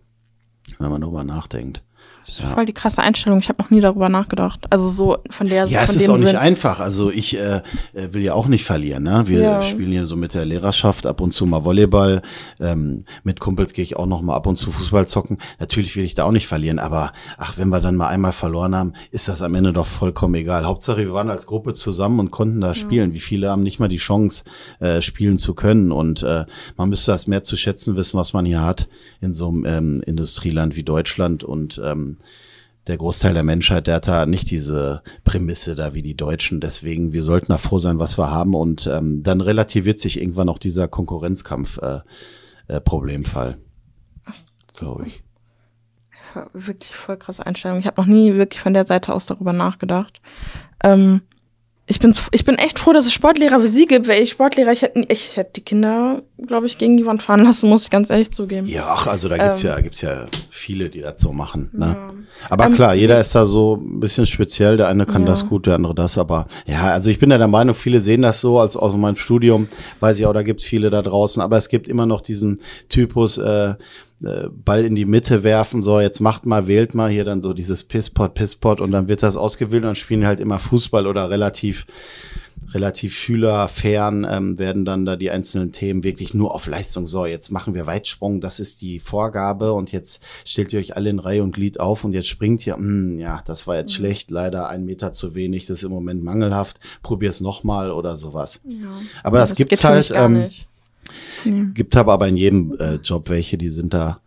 wenn 0.79 0.89
man 0.89 1.01
darüber 1.01 1.23
nachdenkt. 1.23 1.83
Ja. 2.27 2.53
Voll 2.55 2.65
die 2.65 2.73
krasse 2.73 3.01
Einstellung. 3.01 3.39
Ich 3.39 3.49
habe 3.49 3.61
noch 3.61 3.69
nie 3.69 3.81
darüber 3.81 4.09
nachgedacht. 4.09 4.65
Also 4.71 4.89
so 4.89 5.17
von 5.29 5.47
der 5.47 5.65
Ja, 5.65 5.81
es 5.83 5.95
ist 5.95 6.09
auch 6.09 6.17
nicht 6.17 6.29
Sinn. 6.29 6.37
einfach. 6.37 6.79
Also 6.79 7.11
ich 7.11 7.37
äh, 7.37 7.61
äh, 7.93 8.13
will 8.13 8.23
ja 8.23 8.33
auch 8.33 8.47
nicht 8.47 8.65
verlieren. 8.65 9.03
Ne? 9.03 9.23
Wir 9.27 9.39
Ja. 9.41 9.61
spielen 9.61 9.91
hier 9.91 10.05
so 10.05 10.15
mit 10.15 10.33
der 10.33 10.43
Lehrerschaft 10.45 11.05
ab 11.05 11.21
und 11.21 11.31
zu 11.31 11.45
mal 11.45 11.63
Volleyball. 11.65 12.21
Ähm, 12.59 13.05
mit 13.23 13.39
Kumpels 13.39 13.73
gehe 13.73 13.83
ich 13.83 13.95
auch 13.95 14.07
noch 14.07 14.21
mal 14.21 14.35
ab 14.35 14.47
und 14.47 14.55
zu 14.55 14.71
Fußball 14.71 15.07
zocken. 15.07 15.37
Natürlich 15.59 15.95
will 15.95 16.03
ich 16.03 16.15
da 16.15 16.23
auch 16.23 16.31
nicht 16.31 16.47
verlieren, 16.47 16.79
aber 16.79 17.13
ach, 17.37 17.57
wenn 17.57 17.69
wir 17.69 17.79
dann 17.79 17.95
mal 17.95 18.07
einmal 18.07 18.31
verloren 18.31 18.75
haben, 18.75 18.93
ist 19.11 19.27
das 19.27 19.41
am 19.41 19.53
Ende 19.53 19.71
doch 19.71 19.85
vollkommen 19.85 20.33
egal. 20.35 20.65
Hauptsache, 20.65 20.97
wir 21.01 21.13
waren 21.13 21.29
als 21.29 21.45
Gruppe 21.45 21.73
zusammen 21.73 22.19
und 22.19 22.31
konnten 22.31 22.59
da 22.59 22.73
spielen. 22.73 23.13
Wie 23.13 23.19
viele 23.19 23.49
haben 23.51 23.61
nicht 23.63 23.79
mal 23.79 23.87
die 23.87 23.97
Chance, 23.97 24.45
äh, 24.79 25.01
spielen 25.01 25.37
zu 25.37 25.53
können? 25.53 25.91
Und 25.91 26.23
äh, 26.23 26.45
man 26.75 26.89
müsste 26.89 27.11
das 27.11 27.27
mehr 27.27 27.43
zu 27.43 27.55
schätzen 27.55 27.95
wissen, 27.95 28.17
was 28.17 28.33
man 28.33 28.45
hier 28.45 28.63
hat 28.63 28.87
in 29.21 29.31
so 29.31 29.47
einem 29.49 29.65
ähm, 29.65 30.01
Industrieland 30.05 30.75
wie 30.75 30.83
Deutschland 30.83 31.43
und 31.43 31.79
ähm, 31.83 32.14
der 32.87 32.97
Großteil 32.97 33.33
der 33.33 33.43
Menschheit, 33.43 33.87
der 33.87 33.95
hat 33.95 34.07
da 34.07 34.25
nicht 34.25 34.51
diese 34.51 35.01
Prämisse 35.23 35.75
da 35.75 35.93
wie 35.93 36.03
die 36.03 36.15
Deutschen. 36.15 36.61
Deswegen, 36.61 37.13
wir 37.13 37.23
sollten 37.23 37.47
da 37.51 37.57
froh 37.57 37.79
sein, 37.79 37.99
was 37.99 38.17
wir 38.17 38.29
haben. 38.29 38.53
Und 38.53 38.87
ähm, 38.87 39.23
dann 39.23 39.41
relativiert 39.41 39.99
sich 39.99 40.19
irgendwann 40.19 40.49
auch 40.49 40.59
dieser 40.59 40.87
Konkurrenzkampf-Problemfall. 40.87 42.03
Äh, 42.67 42.81
Problemfall, 42.81 43.57
glaube 44.75 45.07
ich. 45.07 45.23
Wirklich 46.53 46.93
voll 46.93 47.17
krasse 47.17 47.45
Einstellung. 47.45 47.79
Ich 47.79 47.87
habe 47.87 48.01
noch 48.01 48.07
nie 48.07 48.35
wirklich 48.35 48.61
von 48.61 48.73
der 48.73 48.85
Seite 48.85 49.13
aus 49.13 49.25
darüber 49.25 49.53
nachgedacht. 49.53 50.21
Ähm, 50.83 51.21
ich 51.87 51.99
bin, 51.99 52.15
ich 52.31 52.45
bin 52.45 52.55
echt 52.55 52.79
froh, 52.79 52.93
dass 52.93 53.05
es 53.05 53.13
Sportlehrer 53.13 53.61
wie 53.61 53.67
Sie 53.67 53.85
gibt, 53.85 54.07
weil 54.07 54.23
ich 54.23 54.31
Sportlehrer, 54.31 54.71
ich 54.71 54.81
hätte, 54.81 55.03
ich 55.07 55.37
hätte 55.37 55.51
die 55.57 55.61
Kinder, 55.61 56.23
glaube 56.47 56.65
ich, 56.65 56.79
gegen 56.79 56.97
die 56.97 57.05
Wand 57.05 57.21
fahren 57.21 57.43
lassen, 57.43 57.69
muss 57.69 57.83
ich 57.83 57.89
ganz 57.91 58.09
ehrlich 58.09 58.31
zugeben. 58.31 58.65
Ja, 58.65 58.85
ach, 58.89 59.05
also 59.05 59.29
da 59.29 59.37
gibt's 59.37 59.61
Ähm. 59.63 59.69
ja, 59.69 59.79
gibt's 59.81 60.01
ja 60.01 60.25
viele, 60.49 60.89
die 60.89 61.01
das 61.01 61.21
so 61.21 61.31
machen. 61.31 61.69
Ne? 61.73 61.95
Ja. 61.95 62.13
Aber 62.49 62.65
Ähm, 62.65 62.73
klar, 62.73 62.95
jeder 62.95 63.21
ist 63.21 63.35
da 63.35 63.45
so 63.45 63.75
ein 63.75 63.99
bisschen 63.99 64.25
speziell. 64.25 64.77
Der 64.77 64.87
eine 64.87 65.05
kann 65.05 65.21
Ja. 65.23 65.27
das 65.29 65.47
gut, 65.47 65.67
der 65.67 65.75
andere 65.75 65.93
das. 65.93 66.17
Aber 66.17 66.47
ja, 66.65 66.91
also 66.91 67.11
ich 67.11 67.19
bin 67.19 67.29
ja 67.29 67.37
der 67.37 67.47
Meinung, 67.47 67.75
viele 67.75 68.01
sehen 68.01 68.23
das 68.23 68.41
so 68.41 68.59
als 68.59 68.75
aus 68.75 68.95
meinem 68.95 69.15
Studium. 69.15 69.67
Weiß 69.99 70.17
ich 70.17 70.25
auch, 70.25 70.33
da 70.33 70.41
gibt's 70.41 70.63
viele 70.65 70.89
da 70.89 71.03
draußen. 71.03 71.39
Aber 71.41 71.55
es 71.57 71.69
gibt 71.69 71.87
immer 71.87 72.07
noch 72.07 72.21
diesen 72.21 72.59
Typus, 72.89 73.37
äh, 73.37 73.75
äh, 74.23 74.47
Ball 74.49 74.85
in 74.85 74.95
die 74.95 75.05
Mitte 75.05 75.43
werfen, 75.43 75.81
so 75.81 75.99
jetzt 75.99 76.19
macht 76.19 76.45
mal, 76.45 76.67
wählt 76.67 76.95
mal 76.95 77.09
hier 77.09 77.25
dann 77.25 77.41
so 77.41 77.53
dieses 77.53 77.83
Pisspot, 77.83 78.33
Pisspot 78.33 78.79
und 78.79 78.91
dann 78.91 79.07
wird 79.07 79.23
das 79.23 79.35
ausgewählt 79.35 79.83
und 79.83 79.87
dann 79.87 79.95
spielen 79.95 80.25
halt 80.25 80.39
immer 80.39 80.59
Fußball 80.59 81.07
oder 81.07 81.29
relativ 81.29 81.85
relativ 82.73 83.15
schülerfern 83.15 84.27
ähm, 84.29 84.57
werden 84.59 84.85
dann 84.85 85.05
da 85.05 85.15
die 85.15 85.31
einzelnen 85.31 85.71
Themen 85.71 86.03
wirklich 86.03 86.33
nur 86.33 86.53
auf 86.53 86.67
Leistung. 86.67 87.05
So, 87.07 87.25
jetzt 87.25 87.51
machen 87.51 87.73
wir 87.73 87.87
Weitsprung, 87.87 88.41
das 88.41 88.59
ist 88.59 88.81
die 88.81 88.99
Vorgabe 88.99 89.73
und 89.73 89.91
jetzt 89.91 90.21
stellt 90.45 90.73
ihr 90.73 90.79
euch 90.79 90.95
alle 90.95 91.09
in 91.09 91.19
Reihe 91.19 91.43
und 91.43 91.53
Glied 91.53 91.79
auf 91.79 92.03
und 92.03 92.13
jetzt 92.13 92.27
springt 92.27 92.65
ihr, 92.67 92.75
hm, 92.75 93.19
ja, 93.19 93.41
das 93.45 93.67
war 93.67 93.77
jetzt 93.77 93.93
schlecht, 93.93 94.31
leider 94.31 94.67
ein 94.69 94.85
Meter 94.85 95.13
zu 95.13 95.35
wenig, 95.35 95.67
das 95.67 95.79
ist 95.79 95.83
im 95.83 95.91
Moment 95.91 96.23
mangelhaft, 96.23 96.79
probier's 97.01 97.39
nochmal 97.39 97.91
oder 97.91 98.17
sowas. 98.17 98.61
Ja. 98.65 98.87
Aber 99.23 99.39
das, 99.39 99.55
gibt's 99.55 99.81
für 99.81 99.95
mich 99.95 100.11
halt, 100.11 100.25
ähm, 100.25 100.43
nicht. 100.43 100.67
Nee. 101.43 101.67
gibt 101.73 101.95
aber 101.95 102.13
aber 102.13 102.27
in 102.27 102.37
jedem 102.37 102.73
äh, 102.79 102.95
Job 102.95 103.29
welche, 103.29 103.57
die 103.57 103.69
sind 103.69 103.93
da 103.93 104.19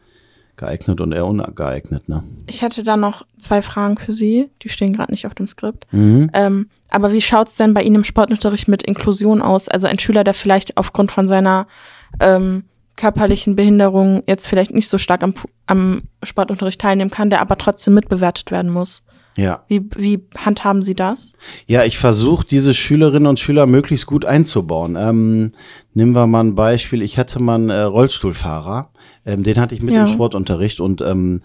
geeignet 0.59 1.01
und 1.01 1.13
eher 1.13 1.27
ungeeignet, 1.27 2.09
ne? 2.09 2.25
Ich 2.47 2.63
hätte 2.63 2.83
da 2.83 2.97
noch 2.97 3.25
zwei 3.39 3.63
Fragen 3.63 3.97
für 3.97 4.13
Sie. 4.13 4.51
Die 4.63 4.69
stehen 4.69 4.93
gerade 4.93 5.13
nicht 5.13 5.27
auf 5.27 5.35
dem 5.35 5.47
Skript. 5.47 5.87
Mhm. 5.93 6.31
Ähm, 6.35 6.69
aber 6.91 7.13
wie 7.13 7.21
schaut's 7.21 7.57
denn 7.57 7.75
bei 7.75 7.83
Ihnen 7.83 7.97
im 7.97 8.05
Sportunterricht 8.05 8.69
mit 8.69 8.83
Inklusion 8.83 9.41
aus? 9.41 9.69
Also 9.69 9.87
ein 9.87 9.99
Schüler, 9.99 10.25
der 10.25 10.35
vielleicht 10.35 10.77
aufgrund 10.77 11.13
von 11.13 11.29
seiner 11.29 11.69
ähm, 12.21 12.65
körperlichen 12.97 13.57
Behinderung 13.57 14.25
jetzt 14.27 14.47
vielleicht 14.47 14.75
nicht 14.75 14.89
so 14.89 14.99
stark 14.99 15.23
am, 15.23 15.35
am 15.67 16.03
Sportunterricht 16.23 16.81
teilnehmen 16.81 17.11
kann, 17.11 17.31
der 17.31 17.41
aber 17.41 17.57
trotzdem 17.57 17.95
mitbewertet 17.95 18.51
werden 18.51 18.71
muss. 18.71 19.05
Ja. 19.37 19.63
Wie, 19.69 19.89
wie 19.97 20.25
handhaben 20.37 20.83
Sie 20.83 20.95
das? 20.97 21.33
Ja, 21.67 21.85
ich 21.85 21.99
versuche 21.99 22.45
diese 22.47 22.75
Schülerinnen 22.75 23.29
und 23.29 23.39
Schüler 23.39 23.67
möglichst 23.67 24.07
gut 24.07 24.25
einzubauen. 24.25 24.97
Ähm, 24.99 25.53
nehmen 25.95 26.13
wir 26.13 26.27
mal 26.27 26.41
ein 26.41 26.55
Beispiel. 26.57 27.03
Ich 27.03 27.19
hatte 27.19 27.41
mal 27.41 27.55
einen 27.55 27.71
äh, 27.71 27.83
Rollstuhlfahrer, 27.83 28.91
ähm, 29.25 29.45
den 29.45 29.61
hatte 29.61 29.75
ich 29.77 29.83
mit 29.83 29.95
Ja. 29.95 30.03
im 30.03 30.07
Sportunterricht 30.09 30.81
und 30.81 31.03
ähm, 31.03 31.43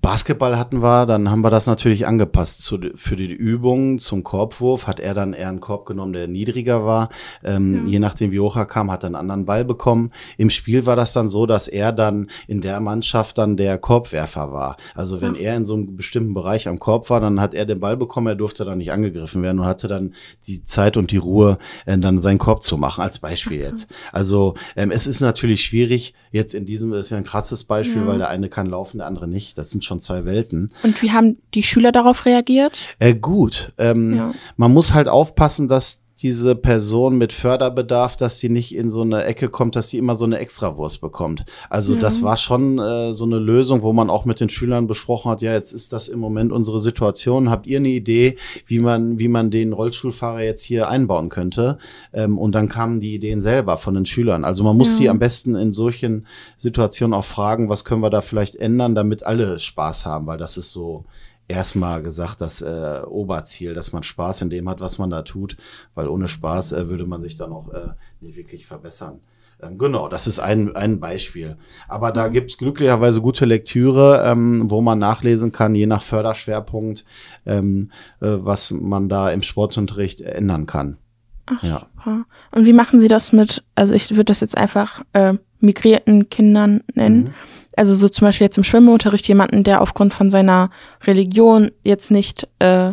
Basketball 0.00 0.56
hatten 0.58 0.82
wir, 0.82 1.04
dann 1.04 1.30
haben 1.30 1.42
wir 1.42 1.50
das 1.50 1.66
natürlich 1.66 2.06
angepasst 2.06 2.62
zu, 2.62 2.78
für 2.94 3.14
die 3.14 3.30
Übungen 3.30 3.98
zum 3.98 4.22
Korbwurf. 4.24 4.86
Hat 4.86 5.00
er 5.00 5.12
dann 5.12 5.34
eher 5.34 5.48
einen 5.50 5.60
Korb 5.60 5.84
genommen, 5.84 6.14
der 6.14 6.28
niedriger 6.28 6.86
war. 6.86 7.10
Ähm, 7.44 7.86
Je 7.86 7.98
nachdem, 7.98 8.32
wie 8.32 8.40
hoch 8.40 8.56
er 8.56 8.64
kam, 8.64 8.90
hat 8.90 9.02
er 9.04 9.08
einen 9.08 9.16
anderen 9.16 9.44
Ball 9.44 9.64
bekommen. 9.66 10.10
Im 10.38 10.48
Spiel 10.48 10.86
war 10.86 10.96
das 10.96 11.12
dann 11.12 11.28
so, 11.28 11.44
dass 11.44 11.68
er 11.68 11.92
dann 11.92 12.28
in 12.46 12.62
der 12.62 12.80
Mannschaft 12.80 13.36
dann 13.36 13.56
der 13.58 13.76
Korbwerfer 13.76 14.52
war. 14.52 14.76
Also 14.94 15.20
wenn 15.20 15.34
er 15.34 15.56
in 15.56 15.66
so 15.66 15.74
einem 15.74 15.94
bestimmten 15.96 16.32
Bereich 16.32 16.68
am 16.68 16.78
Korb 16.78 17.10
war, 17.10 17.20
dann 17.20 17.40
hat 17.40 17.52
er 17.52 17.66
den 17.66 17.80
Ball 17.80 17.96
bekommen, 17.98 18.28
er 18.28 18.34
durfte 18.34 18.64
dann 18.64 18.78
nicht 18.78 18.92
angegriffen 18.92 19.42
werden 19.42 19.58
und 19.60 19.66
hatte 19.66 19.88
dann 19.88 20.14
die 20.46 20.64
Zeit 20.64 20.96
und 20.96 21.10
die 21.10 21.18
Ruhe, 21.18 21.58
äh, 21.84 21.98
dann 21.98 22.22
seinen 22.22 22.38
Korb 22.38 22.62
zu 22.62 22.78
machen, 22.78 23.02
als 23.02 23.18
Beispiel 23.18 23.58
jetzt. 23.60 23.90
Also 24.10 24.54
ähm, 24.74 24.90
es 24.90 25.06
ist 25.06 25.20
natürlich 25.20 25.62
schwierig, 25.64 26.14
jetzt 26.30 26.54
in 26.54 26.64
diesem, 26.64 26.90
das 26.92 27.00
ist 27.06 27.10
ja 27.10 27.18
ein 27.18 27.24
krasses 27.24 27.64
Beispiel, 27.64 28.02
Ja. 28.02 28.06
weil 28.06 28.18
der 28.18 28.28
eine 28.30 28.48
kann 28.48 28.68
laufen, 28.70 28.98
der 28.98 29.06
andere 29.06 29.28
nicht. 29.28 29.58
Das 29.58 29.70
sind 29.70 29.81
schon 29.82 30.00
zwei 30.00 30.24
Welten. 30.24 30.70
Und 30.82 31.00
wie 31.02 31.12
haben 31.12 31.38
die 31.54 31.62
Schüler 31.62 31.92
darauf 31.92 32.24
reagiert? 32.26 32.78
Äh, 32.98 33.14
gut. 33.14 33.72
Ähm, 33.78 34.16
Ja. 34.16 34.32
Man 34.56 34.72
muss 34.72 34.94
halt 34.94 35.08
aufpassen, 35.08 35.68
dass 35.68 36.01
diese 36.22 36.54
Person 36.54 37.18
mit 37.18 37.32
Förderbedarf, 37.32 38.16
dass 38.16 38.38
sie 38.38 38.48
nicht 38.48 38.74
in 38.74 38.88
so 38.90 39.02
eine 39.02 39.24
Ecke 39.24 39.48
kommt, 39.48 39.74
dass 39.76 39.88
sie 39.88 39.98
immer 39.98 40.14
so 40.14 40.24
eine 40.24 40.38
Extrawurst 40.38 41.00
bekommt. 41.00 41.44
Also 41.68 41.94
Ja. 41.94 42.00
das 42.00 42.22
war 42.22 42.36
schon 42.36 42.78
äh, 42.78 43.12
so 43.12 43.24
eine 43.24 43.38
Lösung, 43.38 43.82
wo 43.82 43.92
man 43.92 44.08
auch 44.08 44.24
mit 44.24 44.40
den 44.40 44.48
Schülern 44.48 44.86
besprochen 44.86 45.30
hat, 45.30 45.42
ja, 45.42 45.52
jetzt 45.52 45.72
ist 45.72 45.92
das 45.92 46.08
im 46.08 46.20
Moment 46.20 46.52
unsere 46.52 46.78
Situation. 46.78 47.50
Habt 47.50 47.66
ihr 47.66 47.78
eine 47.78 47.88
Idee, 47.88 48.36
wie 48.66 48.78
man, 48.78 49.18
wie 49.18 49.28
man 49.28 49.50
den 49.50 49.72
Rollstuhlfahrer 49.72 50.42
jetzt 50.42 50.62
hier 50.62 50.88
einbauen 50.88 51.28
könnte? 51.28 51.78
Ähm, 52.12 52.38
und 52.38 52.52
dann 52.54 52.68
kamen 52.68 53.00
die 53.00 53.14
Ideen 53.14 53.40
selber 53.40 53.76
von 53.76 53.94
den 53.94 54.06
Schülern. 54.06 54.44
Also 54.44 54.62
man 54.64 54.76
muss 54.76 54.92
Ja. 54.92 55.02
die 55.02 55.08
am 55.10 55.18
besten 55.18 55.54
in 55.56 55.72
solchen 55.72 56.26
Situationen 56.56 57.14
auch 57.14 57.24
fragen, 57.24 57.68
was 57.68 57.84
können 57.84 58.00
wir 58.02 58.10
da 58.10 58.20
vielleicht 58.20 58.54
ändern, 58.56 58.94
damit 58.94 59.24
alle 59.24 59.58
Spaß 59.58 60.06
haben, 60.06 60.26
weil 60.26 60.38
das 60.38 60.56
ist 60.56 60.70
so 60.72 61.04
erstmal 61.52 62.02
gesagt 62.02 62.40
das 62.40 62.60
äh, 62.62 63.02
Oberziel, 63.06 63.74
dass 63.74 63.92
man 63.92 64.02
Spaß 64.02 64.42
in 64.42 64.50
dem 64.50 64.68
hat, 64.68 64.80
was 64.80 64.98
man 64.98 65.10
da 65.10 65.22
tut, 65.22 65.56
weil 65.94 66.08
ohne 66.08 66.28
Spaß 66.28 66.72
äh, 66.72 66.88
würde 66.88 67.06
man 67.06 67.20
sich 67.20 67.36
dann 67.36 67.52
auch 67.52 67.68
äh, 67.72 67.90
nicht 68.20 68.36
wirklich 68.36 68.66
verbessern. 68.66 69.20
Ähm, 69.62 69.78
genau, 69.78 70.08
das 70.08 70.26
ist 70.26 70.38
ein, 70.40 70.74
ein 70.74 70.98
Beispiel. 71.00 71.56
Aber 71.88 72.10
da 72.10 72.28
gibt's 72.28 72.58
glücklicherweise 72.58 73.20
gute 73.20 73.44
Lektüre, 73.44 74.22
ähm, 74.26 74.70
wo 74.70 74.80
man 74.80 74.98
nachlesen 74.98 75.52
kann, 75.52 75.74
je 75.74 75.86
nach 75.86 76.02
Förderschwerpunkt, 76.02 77.04
ähm, 77.46 77.90
äh, 78.20 78.26
was 78.40 78.70
man 78.72 79.08
da 79.08 79.30
im 79.30 79.42
Sportunterricht 79.42 80.20
ändern 80.20 80.66
kann. 80.66 80.96
Ach, 81.46 81.62
Ja. 81.62 81.86
super. 81.96 82.24
Und 82.50 82.66
wie 82.66 82.72
machen 82.72 83.00
Sie 83.00 83.08
das 83.08 83.32
mit, 83.32 83.62
also 83.74 83.92
ich 83.94 84.10
würde 84.10 84.26
das 84.26 84.40
jetzt 84.40 84.56
einfach 84.56 85.02
äh, 85.12 85.34
migrierten 85.60 86.28
Kindern 86.28 86.82
nennen. 86.94 87.24
Mhm. 87.24 87.34
Also 87.76 87.94
so 87.94 88.08
zum 88.08 88.26
Beispiel 88.28 88.46
jetzt 88.46 88.58
im 88.58 88.64
Schwimmunterricht 88.64 89.26
jemanden, 89.28 89.64
der 89.64 89.80
aufgrund 89.80 90.12
von 90.14 90.30
seiner 90.30 90.70
Religion 91.04 91.70
jetzt 91.82 92.10
nicht 92.10 92.48
äh, 92.58 92.92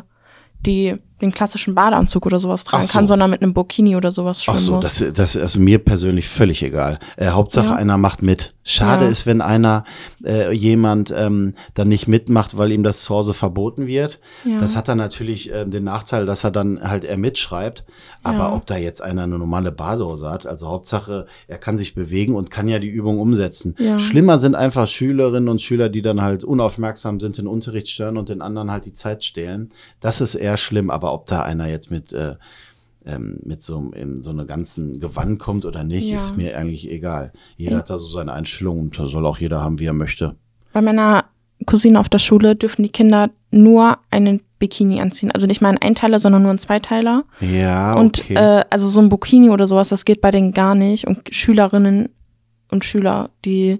die 0.66 0.96
den 1.22 1.34
klassischen 1.34 1.76
Badeanzug 1.76 2.26
oder 2.26 2.40
sowas 2.40 2.64
tragen 2.64 2.86
so. 2.86 2.94
kann, 2.94 3.06
sondern 3.06 3.30
mit 3.30 3.42
einem 3.42 3.54
Burkini 3.54 3.98
oder 3.98 4.10
sowas 4.10 4.42
schwimmen 4.42 4.58
Ach 4.58 4.62
so, 4.64 4.76
muss. 4.76 5.00
das, 5.00 5.14
das 5.14 5.36
ist 5.36 5.58
mir 5.58 5.78
persönlich 5.80 6.30
völlig 6.30 6.64
egal. 6.64 6.98
Äh, 7.18 7.32
Hauptsache 7.32 7.68
Ja. 7.72 7.76
einer 7.76 7.98
macht 7.98 8.22
mit. 8.22 8.54
Schade 8.64 9.04
Ja. 9.04 9.12
ist, 9.12 9.26
wenn 9.26 9.42
einer 9.42 9.84
äh, 10.24 10.54
jemand 10.54 11.12
ähm, 11.14 11.56
dann 11.74 11.90
nicht 11.90 12.08
mitmacht, 12.08 12.58
weil 12.58 12.72
ihm 12.72 12.84
das 12.84 13.04
zu 13.04 13.14
Hause 13.14 13.34
verboten 13.34 13.86
wird. 13.86 14.20
Ja. 14.46 14.60
Das 14.60 14.78
hat 14.78 14.88
dann 14.88 14.98
natürlich 14.98 15.52
äh, 15.52 15.66
den 15.66 15.84
Nachteil, 15.84 16.26
dass 16.26 16.46
er 16.46 16.52
dann 16.52 16.80
halt 16.82 17.04
er 17.04 17.18
mitschreibt. 17.18 17.84
Aber 18.30 18.38
Ja. 18.50 18.56
ob 18.56 18.66
da 18.68 18.78
jetzt 18.78 19.02
einer 19.02 19.24
eine 19.24 19.38
normale 19.40 19.72
Badehose 19.72 20.30
hat, 20.30 20.46
also 20.46 20.68
Hauptsache, 20.68 21.26
er 21.48 21.58
kann 21.58 21.78
sich 21.78 21.96
bewegen 21.96 22.36
und 22.36 22.52
kann 22.52 22.68
ja 22.68 22.80
die 22.80 22.90
Übung 22.90 23.20
umsetzen. 23.20 23.76
Ja. 23.80 23.98
Schlimmer 24.00 24.38
sind 24.40 24.56
einfach 24.56 24.88
Schülerinnen 24.88 25.50
und 25.50 25.62
Schüler, 25.62 25.90
die 25.90 26.02
dann 26.02 26.22
halt 26.22 26.44
unaufmerksam 26.44 27.20
sind, 27.20 27.38
den 27.38 27.48
Unterricht 27.48 27.90
stören 27.90 28.18
und 28.18 28.30
den 28.30 28.42
anderen 28.42 28.72
halt 28.72 28.86
die 28.86 28.94
Zeit 28.94 29.24
stehlen. 29.24 29.72
Das 30.00 30.22
ist 30.22 30.36
eher 30.36 30.58
schlimm, 30.58 30.90
aber 30.90 31.14
ob 31.14 31.26
da 31.28 31.44
einer 31.44 31.68
jetzt 31.68 31.92
mit 31.92 32.14
äh, 32.14 32.36
ähm, 33.06 33.40
mit 33.44 33.64
so, 33.64 33.78
einem- 33.78 33.94
in 33.94 34.22
so 34.22 34.30
einer 34.32 34.46
ganzen 34.46 35.00
Gewand 35.00 35.40
kommt 35.40 35.64
oder 35.66 35.84
nicht, 35.86 36.10
Ja. 36.10 36.16
ist 36.16 36.36
mir 36.36 36.58
eigentlich 36.58 36.92
egal. 36.92 37.32
Jeder 37.56 37.78
hat 37.78 37.90
da 37.90 37.98
so 37.98 38.08
seine 38.08 38.34
Einstellung 38.34 38.80
und 38.80 38.94
soll 38.96 39.26
auch 39.26 39.38
jeder 39.40 39.62
haben, 39.62 39.80
wie 39.80 39.86
er 39.86 39.94
möchte. 39.94 40.36
Bei 40.74 40.82
meiner 40.82 41.24
Cousine 41.66 42.00
auf 42.00 42.10
der 42.10 42.20
Schule 42.20 42.56
dürfen 42.56 42.84
die 42.84 42.90
Kinder 42.90 43.30
nur 43.52 43.98
einen 44.12 44.42
Bikini 44.60 45.02
anziehen. 45.02 45.32
Also 45.32 45.48
nicht 45.48 45.62
mal 45.62 45.70
einen 45.70 45.82
Einteiler, 45.82 46.20
sondern 46.20 46.42
nur 46.42 46.52
einen 46.52 46.60
Zweiteiler. 46.60 47.24
Ja, 47.40 47.94
okay. 47.94 48.00
Und 48.00 48.30
äh, 48.32 48.66
also 48.70 48.90
so 48.90 49.00
ein 49.00 49.10
Bikini 49.10 49.50
oder 49.50 49.68
sowas, 49.68 49.90
das 49.90 50.06
geht 50.06 50.22
bei 50.22 50.32
denen 50.32 50.54
gar 50.54 50.76
nicht. 50.76 51.08
Und 51.08 51.22
Schülerinnen 51.32 52.10
und 52.70 52.86
Schüler, 52.86 53.30
die 53.46 53.80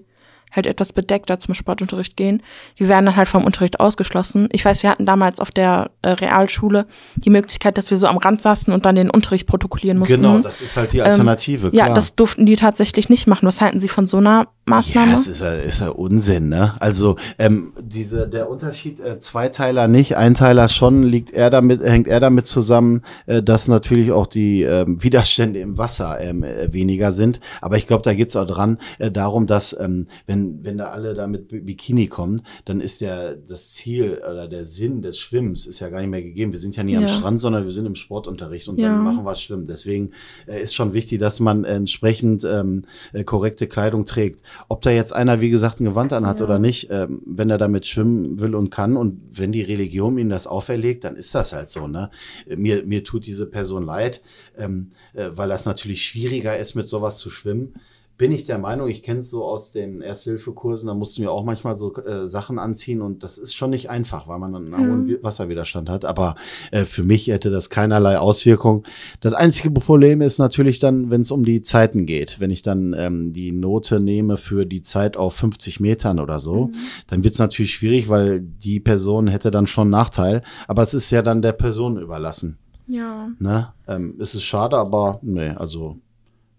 halt 0.52 0.66
etwas 0.66 0.92
bedeckter 0.92 1.38
zum 1.38 1.54
Sportunterricht 1.54 2.16
gehen, 2.16 2.42
die 2.78 2.88
werden 2.88 3.06
dann 3.06 3.16
halt 3.16 3.28
vom 3.28 3.44
Unterricht 3.44 3.78
ausgeschlossen. 3.78 4.48
Ich 4.50 4.64
weiß, 4.64 4.82
wir 4.82 4.90
hatten 4.90 5.06
damals 5.06 5.38
auf 5.38 5.50
der 5.50 5.92
äh, 6.02 6.10
Realschule 6.10 6.86
die 7.16 7.30
Möglichkeit, 7.30 7.78
dass 7.78 7.90
wir 7.90 7.98
so 7.98 8.08
am 8.08 8.16
Rand 8.16 8.40
saßen 8.42 8.72
und 8.72 8.84
dann 8.84 8.96
den 8.96 9.10
Unterricht 9.10 9.46
protokollieren 9.46 9.98
mussten. 9.98 10.16
Genau, 10.16 10.38
das 10.38 10.60
ist 10.60 10.76
halt 10.76 10.92
die 10.92 11.02
Alternative. 11.02 11.68
Ähm, 11.68 11.74
ja, 11.74 11.94
das 11.94 12.16
durften 12.16 12.46
die 12.46 12.56
tatsächlich 12.56 13.08
nicht 13.08 13.26
machen. 13.28 13.46
Was 13.46 13.60
halten 13.60 13.78
Sie 13.78 13.88
von 13.88 14.06
so 14.06 14.16
einer 14.16 14.48
Maßnahme? 14.70 15.10
Ja, 15.10 15.16
das 15.16 15.26
ist 15.26 15.40
ja, 15.40 15.54
ist 15.54 15.80
ja 15.80 15.90
Unsinn, 15.90 16.48
ne? 16.48 16.74
Also 16.80 17.16
ähm, 17.38 17.72
diese, 17.80 18.28
der 18.28 18.50
Unterschied 18.50 18.98
äh, 19.00 19.18
Zweiteiler 19.18 19.86
nicht, 19.86 20.16
Einteiler 20.16 20.68
schon, 20.68 21.04
liegt 21.04 21.30
er 21.30 21.50
damit, 21.50 21.80
hängt 21.82 22.08
er 22.08 22.18
damit 22.18 22.46
zusammen, 22.48 23.02
äh, 23.26 23.40
dass 23.40 23.68
natürlich 23.68 24.10
auch 24.10 24.26
die 24.26 24.64
äh, 24.64 24.84
Widerstände 24.88 25.60
im 25.60 25.78
Wasser 25.78 26.20
ähm, 26.20 26.42
äh, 26.42 26.72
weniger 26.72 27.12
sind. 27.12 27.40
Aber 27.60 27.76
ich 27.76 27.86
glaube, 27.86 28.02
da 28.02 28.14
geht's 28.14 28.34
auch 28.34 28.46
dran 28.46 28.78
äh, 28.98 29.12
darum, 29.12 29.46
dass 29.46 29.78
ähm, 29.78 30.08
wenn 30.26 30.40
wenn, 30.40 30.64
wenn 30.64 30.78
da 30.78 30.86
alle 30.86 31.14
da 31.14 31.26
mit 31.26 31.48
Bikini 31.48 32.06
kommen, 32.06 32.42
dann 32.64 32.80
ist 32.80 33.00
ja 33.00 33.34
das 33.34 33.72
Ziel 33.72 34.20
oder 34.30 34.48
der 34.48 34.64
Sinn 34.64 35.02
des 35.02 35.18
Schwimmens 35.18 35.66
ist 35.66 35.80
ja 35.80 35.88
gar 35.88 36.00
nicht 36.00 36.10
mehr 36.10 36.22
gegeben. 36.22 36.52
Wir 36.52 36.58
sind 36.58 36.76
ja 36.76 36.82
nie 36.82 36.94
ja. 36.94 37.00
am 37.00 37.08
Strand, 37.08 37.40
sondern 37.40 37.64
wir 37.64 37.72
sind 37.72 37.86
im 37.86 37.94
Sportunterricht 37.94 38.68
und 38.68 38.78
ja. 38.78 38.88
dann 38.88 39.04
machen 39.04 39.24
wir 39.24 39.34
Schwimmen. 39.36 39.66
Deswegen 39.66 40.12
äh, 40.46 40.62
ist 40.62 40.74
schon 40.74 40.92
wichtig, 40.92 41.18
dass 41.18 41.40
man 41.40 41.64
entsprechend 41.64 42.44
ähm, 42.44 42.84
äh, 43.12 43.24
korrekte 43.24 43.66
Kleidung 43.66 44.04
trägt. 44.04 44.42
Ob 44.68 44.82
da 44.82 44.90
jetzt 44.90 45.14
einer, 45.14 45.40
wie 45.40 45.50
gesagt, 45.50 45.80
ein 45.80 45.84
Gewand 45.84 46.12
anhat 46.12 46.40
ja. 46.40 46.46
oder 46.46 46.58
nicht, 46.58 46.88
ähm, 46.90 47.22
wenn 47.26 47.50
er 47.50 47.58
damit 47.58 47.86
schwimmen 47.86 48.40
will 48.40 48.54
und 48.54 48.70
kann 48.70 48.96
und 48.96 49.20
wenn 49.30 49.52
die 49.52 49.62
Religion 49.62 50.18
ihm 50.18 50.28
das 50.28 50.46
auferlegt, 50.46 51.04
dann 51.04 51.16
ist 51.16 51.34
das 51.34 51.52
halt 51.52 51.70
so. 51.70 51.86
Ne? 51.86 52.10
Mir, 52.46 52.84
mir 52.84 53.04
tut 53.04 53.26
diese 53.26 53.46
Person 53.46 53.84
leid, 53.84 54.22
ähm, 54.56 54.90
äh, 55.14 55.30
weil 55.34 55.48
das 55.48 55.66
natürlich 55.66 56.04
schwieriger 56.04 56.56
ist, 56.56 56.74
mit 56.74 56.88
sowas 56.88 57.18
zu 57.18 57.30
schwimmen 57.30 57.74
bin 58.20 58.32
ich 58.32 58.44
der 58.44 58.58
Meinung, 58.58 58.86
ich 58.90 59.02
kenne 59.02 59.20
es 59.20 59.30
so 59.30 59.46
aus 59.46 59.72
den 59.72 60.02
Ersthilfekursen, 60.02 60.88
da 60.88 60.92
mussten 60.92 61.22
wir 61.22 61.32
auch 61.32 61.42
manchmal 61.42 61.78
so 61.78 61.96
äh, 61.96 62.28
Sachen 62.28 62.58
anziehen 62.58 63.00
und 63.00 63.22
das 63.22 63.38
ist 63.38 63.54
schon 63.54 63.70
nicht 63.70 63.88
einfach, 63.88 64.28
weil 64.28 64.38
man 64.38 64.54
einen 64.54 64.76
hohen 64.76 65.04
mhm. 65.06 65.18
Wasserwiderstand 65.22 65.88
hat. 65.88 66.04
Aber 66.04 66.34
äh, 66.70 66.84
für 66.84 67.02
mich 67.02 67.28
hätte 67.28 67.48
das 67.48 67.70
keinerlei 67.70 68.18
Auswirkung. 68.18 68.84
Das 69.20 69.32
einzige 69.32 69.70
Problem 69.70 70.20
ist 70.20 70.36
natürlich 70.36 70.80
dann, 70.80 71.10
wenn 71.10 71.22
es 71.22 71.30
um 71.30 71.46
die 71.46 71.62
Zeiten 71.62 72.04
geht. 72.04 72.40
Wenn 72.40 72.50
ich 72.50 72.60
dann 72.60 72.94
ähm, 72.94 73.32
die 73.32 73.52
Note 73.52 74.00
nehme 74.00 74.36
für 74.36 74.66
die 74.66 74.82
Zeit 74.82 75.16
auf 75.16 75.34
50 75.36 75.80
Metern 75.80 76.20
oder 76.20 76.40
so, 76.40 76.66
mhm. 76.66 76.74
dann 77.06 77.24
wird 77.24 77.32
es 77.32 77.40
natürlich 77.40 77.72
schwierig, 77.72 78.10
weil 78.10 78.42
die 78.42 78.80
Person 78.80 79.28
hätte 79.28 79.50
dann 79.50 79.66
schon 79.66 79.88
Nachteil. 79.88 80.42
Aber 80.68 80.82
es 80.82 80.92
ist 80.92 81.10
ja 81.10 81.22
dann 81.22 81.40
der 81.40 81.52
Person 81.52 81.96
überlassen. 81.96 82.58
Ja. 82.86 83.30
Ne? 83.38 83.72
Ähm, 83.88 84.16
es 84.20 84.34
ist 84.34 84.42
schade, 84.42 84.76
aber 84.76 85.20
nee, 85.22 85.48
also 85.48 85.96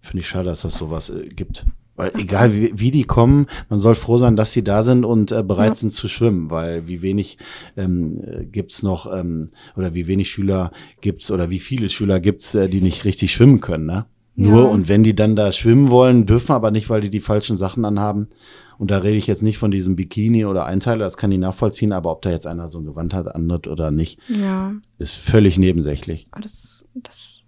Finde 0.01 0.21
ich 0.21 0.27
schade, 0.27 0.45
dass 0.45 0.61
das 0.61 0.75
sowas 0.75 1.09
äh, 1.09 1.29
gibt. 1.29 1.65
Weil 1.95 2.11
egal 2.17 2.55
wie, 2.55 2.71
wie 2.79 2.91
die 2.91 3.03
kommen, 3.03 3.47
man 3.69 3.77
soll 3.77 3.95
froh 3.95 4.17
sein, 4.17 4.35
dass 4.35 4.53
sie 4.53 4.63
da 4.63 4.81
sind 4.81 5.05
und 5.05 5.31
äh, 5.31 5.43
bereit 5.43 5.69
ja. 5.69 5.75
sind 5.75 5.91
zu 5.91 6.07
schwimmen, 6.07 6.49
weil 6.49 6.87
wie 6.87 7.01
wenig 7.01 7.37
ähm, 7.77 8.47
gibt's 8.51 8.81
noch 8.81 9.11
ähm, 9.13 9.51
oder 9.75 9.93
wie 9.93 10.07
wenig 10.07 10.29
Schüler 10.29 10.71
gibt's 11.01 11.29
oder 11.29 11.49
wie 11.49 11.59
viele 11.59 11.89
Schüler 11.89 12.19
gibt's, 12.19 12.55
äh, 12.55 12.69
die 12.69 12.81
nicht 12.81 13.05
richtig 13.05 13.33
schwimmen 13.33 13.59
können, 13.59 13.85
ne? 13.85 14.05
Ja. 14.35 14.49
Nur 14.49 14.69
und 14.71 14.87
wenn 14.87 15.03
die 15.03 15.15
dann 15.15 15.35
da 15.35 15.51
schwimmen 15.51 15.89
wollen, 15.89 16.25
dürfen 16.25 16.53
aber 16.53 16.71
nicht, 16.71 16.89
weil 16.89 17.01
die 17.01 17.09
die 17.09 17.19
falschen 17.19 17.57
Sachen 17.57 17.83
anhaben. 17.83 18.29
Und 18.77 18.89
da 18.89 18.97
rede 18.97 19.17
ich 19.17 19.27
jetzt 19.27 19.43
nicht 19.43 19.59
von 19.59 19.69
diesem 19.69 19.95
Bikini 19.95 20.45
oder 20.45 20.65
Einteiler, 20.65 21.03
das 21.03 21.17
kann 21.17 21.31
ich 21.31 21.37
nachvollziehen, 21.37 21.91
aber 21.91 22.11
ob 22.11 22.23
da 22.23 22.31
jetzt 22.31 22.47
einer 22.47 22.69
so 22.69 22.79
ein 22.79 22.85
Gewand 22.85 23.13
hat, 23.13 23.35
anhat 23.35 23.67
oder 23.67 23.91
nicht, 23.91 24.17
ja. 24.27 24.73
ist 24.97 25.13
völlig 25.13 25.59
nebensächlich. 25.59 26.25
Das, 26.41 26.83
das 26.95 27.43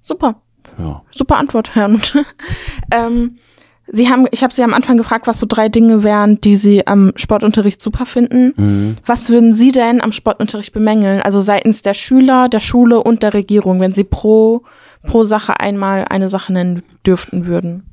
super. 0.00 0.40
Ja. 0.78 1.02
Super 1.10 1.36
Antwort, 1.36 1.74
Herrn. 1.74 2.00
ähm, 2.92 3.38
Sie 3.90 4.10
haben, 4.10 4.26
ich 4.30 4.42
habe 4.42 4.52
Sie 4.52 4.62
am 4.62 4.74
Anfang 4.74 4.98
gefragt, 4.98 5.26
was 5.26 5.38
so 5.38 5.46
drei 5.48 5.68
Dinge 5.68 6.02
wären, 6.02 6.40
die 6.40 6.56
Sie 6.56 6.86
am 6.86 7.12
Sportunterricht 7.16 7.80
super 7.80 8.04
finden. 8.04 8.52
Mhm. 8.56 8.96
Was 9.06 9.30
würden 9.30 9.54
Sie 9.54 9.72
denn 9.72 10.02
am 10.02 10.12
Sportunterricht 10.12 10.74
bemängeln? 10.74 11.22
Also 11.22 11.40
seitens 11.40 11.82
der 11.82 11.94
Schüler, 11.94 12.48
der 12.48 12.60
Schule 12.60 13.02
und 13.02 13.22
der 13.22 13.32
Regierung, 13.32 13.80
wenn 13.80 13.94
Sie 13.94 14.04
pro, 14.04 14.62
pro 15.06 15.24
Sache 15.24 15.58
einmal 15.58 16.04
eine 16.04 16.28
Sache 16.28 16.52
nennen 16.52 16.82
dürften 17.06 17.46
würden? 17.46 17.84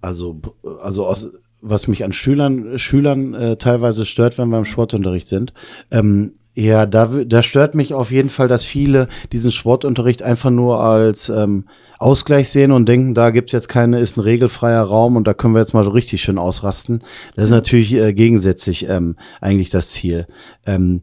Also, 0.00 0.40
also 0.80 1.06
aus, 1.06 1.30
was 1.60 1.86
mich 1.86 2.04
an 2.04 2.14
Schülern, 2.14 2.78
Schülern 2.78 3.34
äh, 3.34 3.56
teilweise 3.56 4.06
stört, 4.06 4.38
wenn 4.38 4.48
wir 4.48 4.58
im 4.58 4.64
Sportunterricht 4.64 5.28
sind, 5.28 5.52
ähm, 5.90 6.32
ja, 6.54 6.86
da, 6.86 7.06
da 7.06 7.42
stört 7.42 7.74
mich 7.74 7.94
auf 7.94 8.10
jeden 8.10 8.28
Fall, 8.28 8.48
dass 8.48 8.64
viele 8.64 9.08
diesen 9.32 9.52
Sportunterricht 9.52 10.22
einfach 10.22 10.50
nur 10.50 10.80
als 10.80 11.28
ähm, 11.28 11.64
Ausgleich 11.98 12.48
sehen 12.48 12.72
und 12.72 12.88
denken, 12.88 13.14
da 13.14 13.30
gibt's 13.30 13.52
jetzt 13.52 13.68
keine, 13.68 14.00
ist 14.00 14.16
ein 14.16 14.22
regelfreier 14.22 14.82
Raum 14.82 15.16
und 15.16 15.26
da 15.26 15.34
können 15.34 15.54
wir 15.54 15.60
jetzt 15.60 15.74
mal 15.74 15.84
so 15.84 15.90
richtig 15.90 16.22
schön 16.22 16.38
ausrasten. 16.38 16.98
Das 17.36 17.44
ist 17.44 17.50
natürlich 17.50 17.92
äh, 17.92 18.14
gegensätzlich 18.14 18.88
ähm, 18.88 19.16
eigentlich 19.40 19.70
das 19.70 19.90
Ziel. 19.90 20.26
Ähm, 20.66 21.02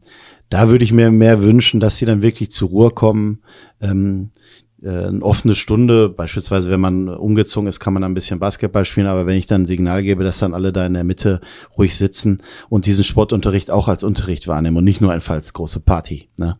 da 0.50 0.70
würde 0.70 0.84
ich 0.84 0.92
mir 0.92 1.10
mehr 1.10 1.42
wünschen, 1.42 1.80
dass 1.80 1.98
sie 1.98 2.06
dann 2.06 2.22
wirklich 2.22 2.50
zur 2.50 2.70
Ruhe 2.70 2.90
kommen. 2.90 3.40
Ähm, 3.80 4.30
äh, 4.34 4.57
eine 4.84 5.22
offene 5.22 5.56
Stunde, 5.56 6.08
beispielsweise 6.08 6.70
wenn 6.70 6.78
man 6.80 7.08
umgezogen 7.08 7.68
ist, 7.68 7.80
kann 7.80 7.94
man 7.94 8.04
ein 8.04 8.14
bisschen 8.14 8.38
Basketball 8.38 8.84
spielen, 8.84 9.08
aber 9.08 9.26
wenn 9.26 9.36
ich 9.36 9.48
dann 9.48 9.62
ein 9.62 9.66
Signal 9.66 10.04
gebe, 10.04 10.22
dass 10.22 10.38
dann 10.38 10.54
alle 10.54 10.72
da 10.72 10.86
in 10.86 10.94
der 10.94 11.02
Mitte 11.02 11.40
ruhig 11.76 11.96
sitzen 11.96 12.38
und 12.68 12.86
diesen 12.86 13.02
Sportunterricht 13.02 13.72
auch 13.72 13.88
als 13.88 14.04
Unterricht 14.04 14.46
wahrnehmen 14.46 14.76
und 14.76 14.84
nicht 14.84 15.00
nur 15.00 15.10
einfach 15.10 15.34
als 15.34 15.52
große 15.52 15.80
Party. 15.80 16.28
Ne? 16.36 16.56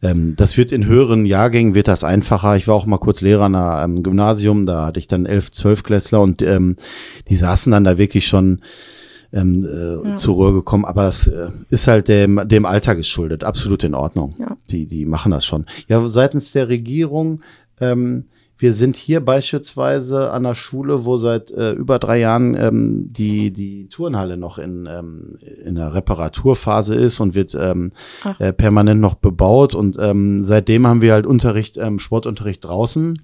Ähm, 0.00 0.36
das 0.36 0.56
wird 0.56 0.70
in 0.70 0.86
höheren 0.86 1.26
Jahrgängen 1.26 1.74
wird 1.74 1.88
das 1.88 2.04
einfacher. 2.04 2.56
Ich 2.56 2.68
war 2.68 2.76
auch 2.76 2.86
mal 2.86 2.98
kurz 2.98 3.20
Lehrer 3.20 3.44
an 3.44 3.56
einem 3.56 4.02
Gymnasium, 4.04 4.64
da 4.64 4.86
hatte 4.86 5.00
ich 5.00 5.08
dann 5.08 5.26
elf, 5.26 5.50
zwölf 5.50 5.82
Klässler 5.82 6.20
und 6.20 6.42
ähm, 6.42 6.76
die 7.28 7.36
saßen 7.36 7.72
dann 7.72 7.84
da 7.84 7.98
wirklich 7.98 8.28
schon 8.28 8.60
ähm, 9.32 9.64
äh, 9.64 10.08
ja. 10.08 10.14
zur 10.14 10.34
Ruhe 10.34 10.52
gekommen. 10.52 10.84
Aber 10.84 11.04
das 11.04 11.26
äh, 11.26 11.48
ist 11.68 11.88
halt 11.88 12.08
dem, 12.08 12.40
dem 12.46 12.66
Alter 12.66 12.96
geschuldet. 12.96 13.44
Absolut 13.44 13.84
in 13.84 13.94
Ordnung. 13.94 14.34
Ja. 14.38 14.56
Die, 14.70 14.86
die 14.86 15.04
machen 15.04 15.32
das 15.32 15.44
schon. 15.44 15.66
Ja, 15.88 16.06
seitens 16.08 16.52
der 16.52 16.68
Regierung, 16.68 17.40
ähm, 17.80 18.24
wir 18.60 18.74
sind 18.74 18.96
hier 18.96 19.24
beispielsweise 19.24 20.30
an 20.32 20.42
der 20.42 20.54
Schule, 20.54 21.06
wo 21.06 21.16
seit 21.16 21.50
äh, 21.50 21.72
über 21.72 21.98
drei 21.98 22.18
Jahren 22.18 22.54
ähm, 22.54 23.10
die, 23.10 23.52
die 23.52 23.88
Turnhalle 23.88 24.36
noch 24.36 24.58
in, 24.58 24.86
ähm, 24.86 25.38
in 25.64 25.76
der 25.76 25.94
Reparaturphase 25.94 26.94
ist 26.94 27.20
und 27.20 27.34
wird 27.34 27.56
ähm, 27.58 27.92
äh, 28.38 28.52
permanent 28.52 29.00
noch 29.00 29.14
bebaut. 29.14 29.74
Und 29.74 29.96
ähm, 29.98 30.44
seitdem 30.44 30.86
haben 30.86 31.00
wir 31.00 31.14
halt 31.14 31.24
Unterricht, 31.24 31.78
ähm, 31.78 31.98
Sportunterricht 31.98 32.62
draußen. 32.62 33.18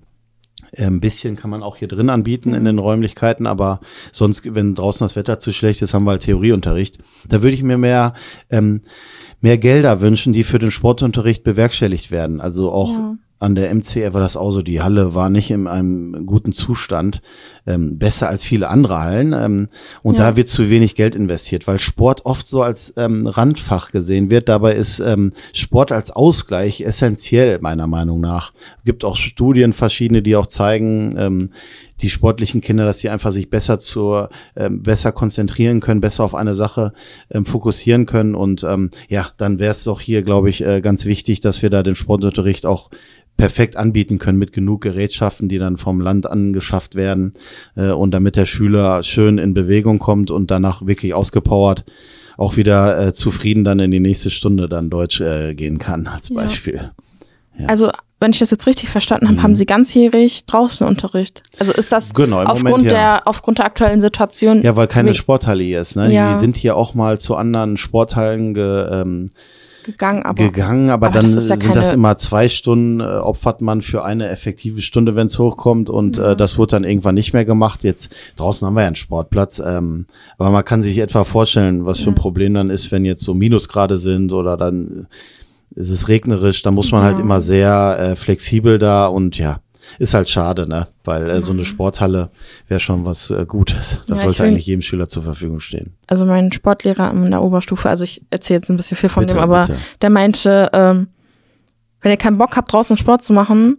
Ein 0.76 0.84
ähm, 0.84 1.00
bisschen 1.00 1.36
kann 1.36 1.50
man 1.50 1.62
auch 1.62 1.76
hier 1.76 1.88
drin 1.88 2.10
anbieten 2.10 2.54
in 2.54 2.64
den 2.64 2.78
Räumlichkeiten, 2.78 3.46
aber 3.46 3.80
sonst, 4.12 4.54
wenn 4.54 4.74
draußen 4.74 5.04
das 5.04 5.16
Wetter 5.16 5.38
zu 5.38 5.52
schlecht 5.52 5.82
ist, 5.82 5.94
haben 5.94 6.04
wir 6.04 6.12
halt 6.12 6.22
Theorieunterricht. 6.22 6.98
Da 7.28 7.42
würde 7.42 7.54
ich 7.54 7.62
mir 7.62 7.78
mehr, 7.78 8.14
ähm, 8.50 8.82
mehr 9.40 9.58
Gelder 9.58 10.00
wünschen, 10.00 10.32
die 10.32 10.42
für 10.42 10.58
den 10.58 10.70
Sportunterricht 10.70 11.44
bewerkstelligt 11.44 12.10
werden. 12.10 12.40
Also 12.40 12.70
auch 12.70 12.90
ja 12.90 13.16
an 13.38 13.54
der 13.54 13.74
MCR 13.74 14.14
war 14.14 14.20
das 14.20 14.36
auch 14.36 14.50
so, 14.50 14.62
die 14.62 14.80
Halle 14.80 15.14
war 15.14 15.28
nicht 15.28 15.50
in 15.50 15.66
einem 15.66 16.24
guten 16.24 16.52
Zustand, 16.52 17.20
ähm, 17.66 17.98
besser 17.98 18.28
als 18.28 18.44
viele 18.44 18.68
andere 18.68 19.00
Hallen. 19.00 19.34
Ähm, 19.34 19.68
und 20.02 20.18
ja. 20.18 20.30
da 20.30 20.36
wird 20.36 20.48
zu 20.48 20.70
wenig 20.70 20.94
Geld 20.94 21.14
investiert, 21.14 21.66
weil 21.66 21.78
Sport 21.78 22.24
oft 22.24 22.46
so 22.46 22.62
als 22.62 22.94
ähm, 22.96 23.26
Randfach 23.26 23.92
gesehen 23.92 24.30
wird. 24.30 24.48
Dabei 24.48 24.74
ist 24.74 25.00
ähm, 25.00 25.32
Sport 25.52 25.92
als 25.92 26.10
Ausgleich 26.10 26.80
essentiell, 26.80 27.58
meiner 27.60 27.86
Meinung 27.86 28.20
nach. 28.20 28.52
Gibt 28.84 29.04
auch 29.04 29.16
Studien, 29.16 29.74
verschiedene, 29.74 30.22
die 30.22 30.36
auch 30.36 30.46
zeigen, 30.46 31.14
ähm, 31.18 31.50
die 32.00 32.10
sportlichen 32.10 32.60
Kinder, 32.60 32.84
dass 32.84 33.00
sie 33.00 33.08
einfach 33.08 33.32
sich 33.32 33.50
besser 33.50 33.78
zur, 33.78 34.28
ähm, 34.56 34.82
besser 34.82 35.12
konzentrieren 35.12 35.80
können, 35.80 36.00
besser 36.00 36.24
auf 36.24 36.34
eine 36.34 36.54
Sache 36.54 36.92
ähm, 37.30 37.44
fokussieren 37.44 38.06
können. 38.06 38.34
Und 38.34 38.64
ähm, 38.64 38.90
ja, 39.08 39.30
dann 39.36 39.58
wäre 39.58 39.72
es 39.72 39.84
doch 39.84 40.00
hier, 40.00 40.22
glaube 40.22 40.50
ich, 40.50 40.64
äh, 40.64 40.80
ganz 40.80 41.04
wichtig, 41.04 41.40
dass 41.40 41.62
wir 41.62 41.70
da 41.70 41.82
den 41.82 41.96
Sportunterricht 41.96 42.66
auch 42.66 42.90
perfekt 43.36 43.76
anbieten 43.76 44.18
können 44.18 44.38
mit 44.38 44.52
genug 44.52 44.82
Gerätschaften, 44.82 45.48
die 45.48 45.58
dann 45.58 45.76
vom 45.76 46.00
Land 46.00 46.26
angeschafft 46.26 46.94
werden 46.94 47.32
äh, 47.76 47.90
und 47.90 48.12
damit 48.12 48.36
der 48.36 48.46
Schüler 48.46 49.02
schön 49.02 49.38
in 49.38 49.54
Bewegung 49.54 49.98
kommt 49.98 50.30
und 50.30 50.50
danach 50.50 50.86
wirklich 50.86 51.14
ausgepowert 51.14 51.84
auch 52.36 52.56
wieder 52.56 53.06
äh, 53.06 53.12
zufrieden 53.12 53.64
dann 53.64 53.78
in 53.78 53.90
die 53.90 54.00
nächste 54.00 54.30
Stunde 54.30 54.68
dann 54.68 54.90
Deutsch 54.90 55.20
äh, 55.20 55.54
gehen 55.54 55.78
kann 55.78 56.06
als 56.06 56.28
Beispiel. 56.30 56.90
Ja. 57.58 57.66
Also 57.66 57.90
wenn 58.18 58.30
ich 58.30 58.38
das 58.38 58.50
jetzt 58.50 58.66
richtig 58.66 58.88
verstanden 58.88 59.26
habe, 59.28 59.38
mhm. 59.38 59.42
haben 59.42 59.56
Sie 59.56 59.66
ganzjährig 59.66 60.46
draußen 60.46 60.86
Unterricht. 60.86 61.42
Also 61.58 61.72
ist 61.72 61.92
das 61.92 62.14
genau, 62.14 62.38
aufgrund 62.38 62.64
Moment, 62.64 62.84
ja. 62.86 62.90
der 62.90 63.28
aufgrund 63.28 63.58
der 63.58 63.66
aktuellen 63.66 64.00
Situation? 64.00 64.62
Ja, 64.62 64.74
weil 64.76 64.86
keine 64.86 65.14
Sporthalle 65.14 65.62
hier 65.62 65.80
ist. 65.80 65.96
Ne? 65.96 66.12
Ja. 66.12 66.32
Die 66.32 66.38
sind 66.38 66.56
hier 66.56 66.76
auch 66.76 66.94
mal 66.94 67.18
zu 67.18 67.36
anderen 67.36 67.76
Sporthallen 67.76 68.54
ge, 68.54 68.88
ähm, 68.90 69.28
gegangen, 69.84 70.22
aber. 70.22 70.42
gegangen, 70.42 70.88
aber, 70.88 71.08
aber 71.08 71.20
dann 71.20 71.34
das 71.34 71.48
ja 71.48 71.56
sind 71.56 71.76
das 71.76 71.92
immer 71.92 72.16
zwei 72.16 72.48
Stunden, 72.48 73.00
äh, 73.00 73.04
opfert 73.04 73.60
man 73.60 73.82
für 73.82 74.02
eine 74.02 74.28
effektive 74.30 74.80
Stunde, 74.80 75.14
wenn 75.14 75.26
es 75.26 75.38
hochkommt 75.38 75.90
und 75.90 76.16
äh, 76.16 76.34
das 76.36 76.56
wurde 76.56 76.70
dann 76.70 76.84
irgendwann 76.84 77.14
nicht 77.14 77.34
mehr 77.34 77.44
gemacht. 77.44 77.84
Jetzt 77.84 78.14
draußen 78.36 78.66
haben 78.66 78.74
wir 78.74 78.80
ja 78.80 78.86
einen 78.86 78.96
Sportplatz, 78.96 79.58
ähm, 79.58 80.06
aber 80.38 80.50
man 80.50 80.64
kann 80.64 80.80
sich 80.80 80.98
etwa 80.98 81.24
vorstellen, 81.24 81.84
was 81.84 82.00
für 82.00 82.10
ein 82.10 82.14
Problem 82.14 82.54
dann 82.54 82.70
ist, 82.70 82.90
wenn 82.92 83.04
jetzt 83.04 83.22
so 83.22 83.34
Minusgrade 83.34 83.98
sind 83.98 84.32
oder 84.32 84.56
dann 84.56 85.06
ist 85.74 85.90
es 85.90 86.08
regnerisch, 86.08 86.62
da 86.62 86.70
muss 86.70 86.92
man 86.92 87.02
halt 87.02 87.16
Ja. 87.16 87.22
immer 87.22 87.40
sehr 87.40 87.96
äh, 87.98 88.16
flexibel 88.16 88.78
da 88.78 89.06
und 89.06 89.36
ja, 89.38 89.58
ist 89.98 90.14
halt 90.14 90.28
schade, 90.28 90.68
ne? 90.68 90.88
Weil 91.04 91.28
äh, 91.30 91.40
so 91.42 91.52
eine 91.52 91.64
Sporthalle 91.64 92.30
wäre 92.68 92.80
schon 92.80 93.04
was 93.04 93.30
äh, 93.30 93.44
Gutes. 93.46 94.00
Das 94.08 94.20
Ja, 94.20 94.24
sollte 94.26 94.42
will- 94.42 94.48
eigentlich 94.50 94.66
jedem 94.66 94.82
Schüler 94.82 95.06
zur 95.08 95.22
Verfügung 95.22 95.60
stehen. 95.60 95.94
Also 96.06 96.24
mein 96.24 96.50
Sportlehrer 96.52 97.10
in 97.12 97.30
der 97.30 97.42
Oberstufe, 97.42 97.88
also 97.88 98.04
ich 98.04 98.22
erzähle 98.30 98.58
jetzt 98.60 98.70
ein 98.70 98.76
bisschen 98.76 98.96
viel 98.96 99.08
von 99.10 99.22
Bitte, 99.24 99.34
dem, 99.34 99.42
aber 99.42 99.62
bitte. 99.66 99.78
der 100.02 100.10
meinte, 100.10 100.70
ähm, 100.72 101.08
wenn 102.00 102.10
ihr 102.10 102.16
keinen 102.18 102.38
Bock 102.38 102.56
habt, 102.56 102.72
draußen 102.72 102.96
Sport 102.96 103.22
zu 103.24 103.32
machen, 103.32 103.78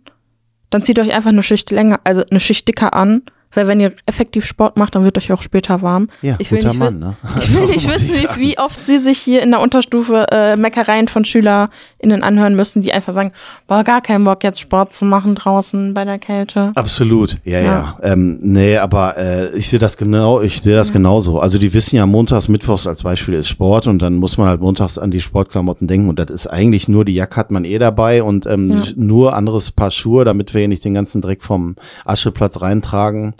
dann 0.69 0.83
zieht 0.83 0.99
euch 0.99 1.13
einfach 1.13 1.29
eine 1.29 1.43
Schicht 1.43 1.71
länger, 1.71 1.99
also 2.03 2.23
eine 2.29 2.39
Schicht 2.39 2.67
dicker 2.67 2.93
an. 2.93 3.21
Weil 3.57 3.67
wenn 3.67 3.79
ihr 3.79 3.93
effektiv 4.05 4.45
Sport 4.45 4.77
macht, 4.77 4.93
dann 4.93 5.03
wird 5.03 5.17
euch 5.17 5.31
auch 5.33 5.41
später 5.41 5.81
warm. 5.81 6.09
Ja, 6.21 6.35
ich 6.37 6.51
will 6.51 6.59
guter 6.59 6.69
nicht 6.69 6.79
Mann, 6.79 6.99
ne? 6.99 7.15
Ich 7.37 7.51
will 7.53 7.61
Also, 7.61 7.73
nicht 7.73 7.87
wissen, 7.89 8.09
wie, 8.37 8.41
wie 8.49 8.59
oft 8.59 8.85
sie 8.85 8.99
sich 8.99 9.17
hier 9.17 9.41
in 9.41 9.49
der 9.49 9.61
Unterstufe 9.61 10.27
äh, 10.31 10.55
Meckereien 10.55 11.07
von 11.07 11.25
SchülerInnen 11.25 12.21
anhören 12.21 12.55
müssen, 12.55 12.83
die 12.83 12.93
einfach 12.93 13.13
sagen, 13.13 13.31
boah, 13.67 13.83
gar 13.83 14.01
keinen 14.01 14.23
Bock 14.25 14.43
jetzt 14.43 14.59
Sport 14.61 14.93
zu 14.93 15.05
machen 15.05 15.33
draußen 15.33 15.95
bei 15.95 16.05
der 16.05 16.19
Kälte. 16.19 16.71
Absolut, 16.75 17.37
ja, 17.45 17.59
ja. 17.59 17.65
Ja. 17.67 17.97
Ähm, 18.03 18.37
nee, 18.43 18.77
aber 18.77 19.17
äh, 19.17 19.57
ich 19.57 19.69
sehe 19.69 19.79
das 19.79 19.97
genau, 19.97 20.39
ich 20.41 20.61
sehe 20.61 20.75
das 20.75 20.93
genauso. 20.93 21.39
Also 21.39 21.57
die 21.57 21.73
wissen 21.73 21.95
ja 21.95 22.05
montags, 22.05 22.47
mittwochs 22.47 22.85
als 22.85 23.01
Beispiel 23.01 23.33
ist 23.33 23.47
Sport 23.47 23.87
und 23.87 24.01
dann 24.03 24.15
muss 24.17 24.37
man 24.37 24.47
halt 24.47 24.61
montags 24.61 24.99
an 24.99 25.09
die 25.09 25.21
Sportklamotten 25.21 25.87
denken 25.87 26.09
und 26.09 26.19
das 26.19 26.29
ist 26.29 26.45
eigentlich 26.47 26.87
nur 26.87 27.05
die 27.05 27.15
Jacke 27.15 27.35
hat 27.37 27.49
man 27.49 27.65
eh 27.65 27.79
dabei 27.79 28.21
und 28.21 28.45
ähm, 28.45 28.71
Ja. 28.71 28.83
nur 28.95 29.33
anderes 29.35 29.71
Paar 29.71 29.89
Schuhe, 29.89 30.25
damit 30.25 30.53
wir 30.53 30.59
hier 30.59 30.67
nicht 30.67 30.85
den 30.85 30.93
ganzen 30.93 31.21
Dreck 31.21 31.41
vom 31.41 31.75
Ascheplatz 32.05 32.61
reintragen. 32.61 33.33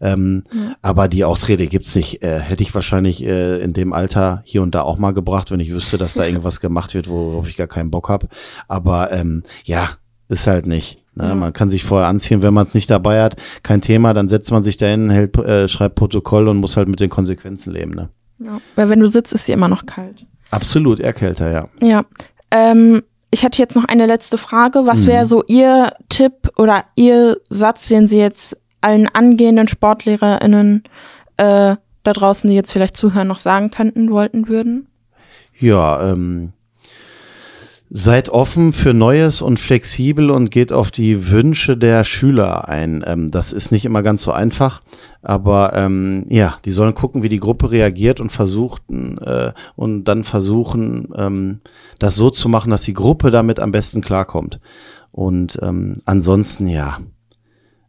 Ähm, 0.00 0.44
Aber 0.82 1.08
die 1.08 1.24
Ausrede 1.24 1.66
gibt's 1.66 1.94
nicht. 1.94 2.22
Äh, 2.22 2.40
hätte 2.40 2.62
ich 2.62 2.74
wahrscheinlich 2.74 3.24
äh, 3.24 3.60
in 3.62 3.72
dem 3.72 3.92
Alter 3.92 4.42
hier 4.44 4.62
und 4.62 4.74
da 4.74 4.82
auch 4.82 4.98
mal 4.98 5.12
gebracht, 5.12 5.50
wenn 5.50 5.60
ich 5.60 5.72
wüsste, 5.72 5.98
dass 5.98 6.14
da 6.14 6.24
irgendwas 6.24 6.60
gemacht 6.60 6.94
wird, 6.94 7.08
worauf 7.08 7.48
ich 7.48 7.56
gar 7.56 7.66
keinen 7.66 7.90
Bock 7.90 8.08
hab. 8.08 8.28
Aber 8.68 9.12
ähm, 9.12 9.42
ja, 9.64 9.88
ist 10.28 10.46
halt 10.46 10.66
nicht. 10.66 10.98
Ne? 11.14 11.34
Man 11.34 11.52
kann 11.52 11.68
sich 11.68 11.84
vorher 11.84 12.08
anziehen, 12.08 12.42
wenn 12.42 12.54
man 12.54 12.66
es 12.66 12.74
nicht 12.74 12.90
dabei 12.90 13.22
hat, 13.22 13.36
kein 13.62 13.80
Thema, 13.80 14.14
dann 14.14 14.28
setzt 14.28 14.50
man 14.50 14.62
sich 14.64 14.76
dahin, 14.76 15.10
hält, 15.10 15.36
äh, 15.38 15.68
schreibt 15.68 15.94
Protokoll 15.94 16.48
und 16.48 16.56
muss 16.56 16.76
halt 16.76 16.88
mit 16.88 16.98
den 17.00 17.10
Konsequenzen 17.10 17.72
leben. 17.72 17.92
Ne? 17.92 18.08
Ja. 18.40 18.60
Weil 18.74 18.88
wenn 18.88 18.98
du 19.00 19.06
sitzt, 19.06 19.32
ist 19.32 19.46
sie 19.46 19.52
immer 19.52 19.68
noch 19.68 19.86
kalt. 19.86 20.26
Absolut, 20.50 20.98
eher 21.00 21.12
kälter, 21.12 21.50
ja. 21.50 21.68
Ja. 21.80 22.04
Ähm, 22.50 23.02
ich 23.30 23.42
hätte 23.42 23.60
jetzt 23.60 23.74
noch 23.76 23.84
eine 23.84 24.06
letzte 24.06 24.38
Frage. 24.38 24.86
Was 24.86 25.02
Mhm. 25.02 25.06
wäre 25.08 25.26
so 25.26 25.44
Ihr 25.46 25.92
Tipp 26.08 26.50
oder 26.56 26.84
Ihr 26.94 27.38
Satz, 27.48 27.88
den 27.88 28.06
Sie 28.08 28.18
jetzt 28.18 28.56
allen 28.84 29.08
angehenden 29.08 29.66
SportlehrerInnen 29.66 30.84
äh, 31.38 31.76
da 32.04 32.12
draußen, 32.12 32.48
die 32.48 32.56
jetzt 32.56 32.72
vielleicht 32.72 32.96
zuhören, 32.96 33.28
noch 33.28 33.38
sagen 33.38 33.70
könnten, 33.70 34.10
wollten, 34.10 34.46
würden? 34.48 34.86
Ja, 35.58 36.10
ähm, 36.10 36.52
seid 37.88 38.28
offen 38.28 38.72
für 38.72 38.92
Neues 38.92 39.40
und 39.40 39.58
flexibel 39.58 40.30
und 40.30 40.50
geht 40.50 40.72
auf 40.72 40.90
die 40.90 41.30
Wünsche 41.30 41.76
der 41.76 42.04
Schüler 42.04 42.68
ein. 42.68 43.04
Ähm, 43.06 43.30
das 43.30 43.52
ist 43.52 43.72
nicht 43.72 43.84
immer 43.84 44.02
ganz 44.02 44.22
so 44.22 44.32
einfach, 44.32 44.82
aber 45.22 45.72
ähm, 45.74 46.26
ja, 46.28 46.58
die 46.64 46.72
sollen 46.72 46.94
gucken, 46.94 47.22
wie 47.22 47.28
die 47.28 47.40
Gruppe 47.40 47.70
reagiert 47.70 48.20
und 48.20 48.30
versuchen 48.30 49.18
äh, 49.18 49.52
und 49.76 50.04
dann 50.04 50.24
versuchen, 50.24 51.08
ähm, 51.16 51.60
das 51.98 52.16
so 52.16 52.30
zu 52.30 52.48
machen, 52.48 52.70
dass 52.70 52.82
die 52.82 52.94
Gruppe 52.94 53.30
damit 53.30 53.60
am 53.60 53.72
besten 53.72 54.00
klarkommt. 54.00 54.60
Und 55.12 55.58
ähm, 55.62 55.96
ansonsten 56.04 56.66
ja, 56.66 56.98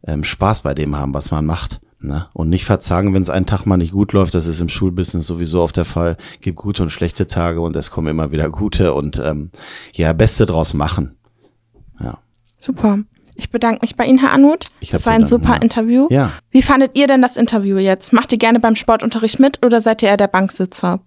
ähm, 0.05 0.23
Spaß 0.23 0.61
bei 0.61 0.73
dem 0.73 0.95
haben, 0.95 1.13
was 1.13 1.31
man 1.31 1.45
macht. 1.45 1.79
Ne? 1.99 2.27
Und 2.33 2.49
nicht 2.49 2.65
verzagen, 2.65 3.13
wenn 3.13 3.21
es 3.21 3.29
einen 3.29 3.45
Tag 3.45 3.65
mal 3.65 3.77
nicht 3.77 3.93
gut 3.93 4.13
läuft. 4.13 4.35
Das 4.35 4.45
ist 4.45 4.59
im 4.59 4.69
Schulbusiness 4.69 5.25
sowieso 5.25 5.61
oft 5.61 5.77
der 5.77 5.85
Fall. 5.85 6.17
Gibt 6.41 6.57
gute 6.57 6.83
und 6.83 6.91
schlechte 6.91 7.27
Tage 7.27 7.61
und 7.61 7.75
es 7.75 7.91
kommen 7.91 8.07
immer 8.07 8.31
wieder 8.31 8.49
gute 8.49 8.93
und 8.93 9.17
ähm, 9.23 9.51
ja, 9.93 10.13
Beste 10.13 10.45
draus 10.45 10.73
machen. 10.73 11.15
Ja. 11.99 12.19
Super. 12.59 12.99
Ich 13.35 13.49
bedanke 13.49 13.79
mich 13.81 13.95
bei 13.95 14.05
Ihnen, 14.05 14.19
Herr 14.19 14.31
Anut. 14.31 14.65
Ich 14.79 14.91
Das 14.91 15.05
war 15.05 15.13
ein 15.13 15.21
danken, 15.21 15.29
super 15.29 15.55
ja. 15.55 15.61
Interview. 15.61 16.07
Ja, 16.09 16.31
Wie 16.51 16.61
fandet 16.61 16.97
ihr 16.97 17.07
denn 17.07 17.21
das 17.21 17.35
Interview 17.35 17.77
jetzt? 17.77 18.13
Macht 18.13 18.31
ihr 18.31 18.37
gerne 18.37 18.59
beim 18.59 18.75
Sportunterricht 18.75 19.39
mit 19.39 19.63
oder 19.65 19.81
seid 19.81 20.01
ihr 20.03 20.09
eher 20.09 20.17
der 20.17 20.27
Banksitzer? 20.27 21.01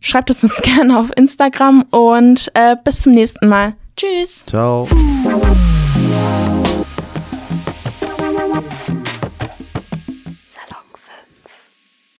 Schreibt 0.00 0.30
es 0.30 0.42
uns 0.42 0.56
gerne 0.62 0.98
auf 0.98 1.10
Instagram 1.16 1.84
und 1.90 2.50
äh, 2.54 2.76
bis 2.82 3.02
zum 3.02 3.12
nächsten 3.12 3.48
Mal. 3.48 3.74
Tschüss. 3.96 4.44
ciao. 4.46 4.88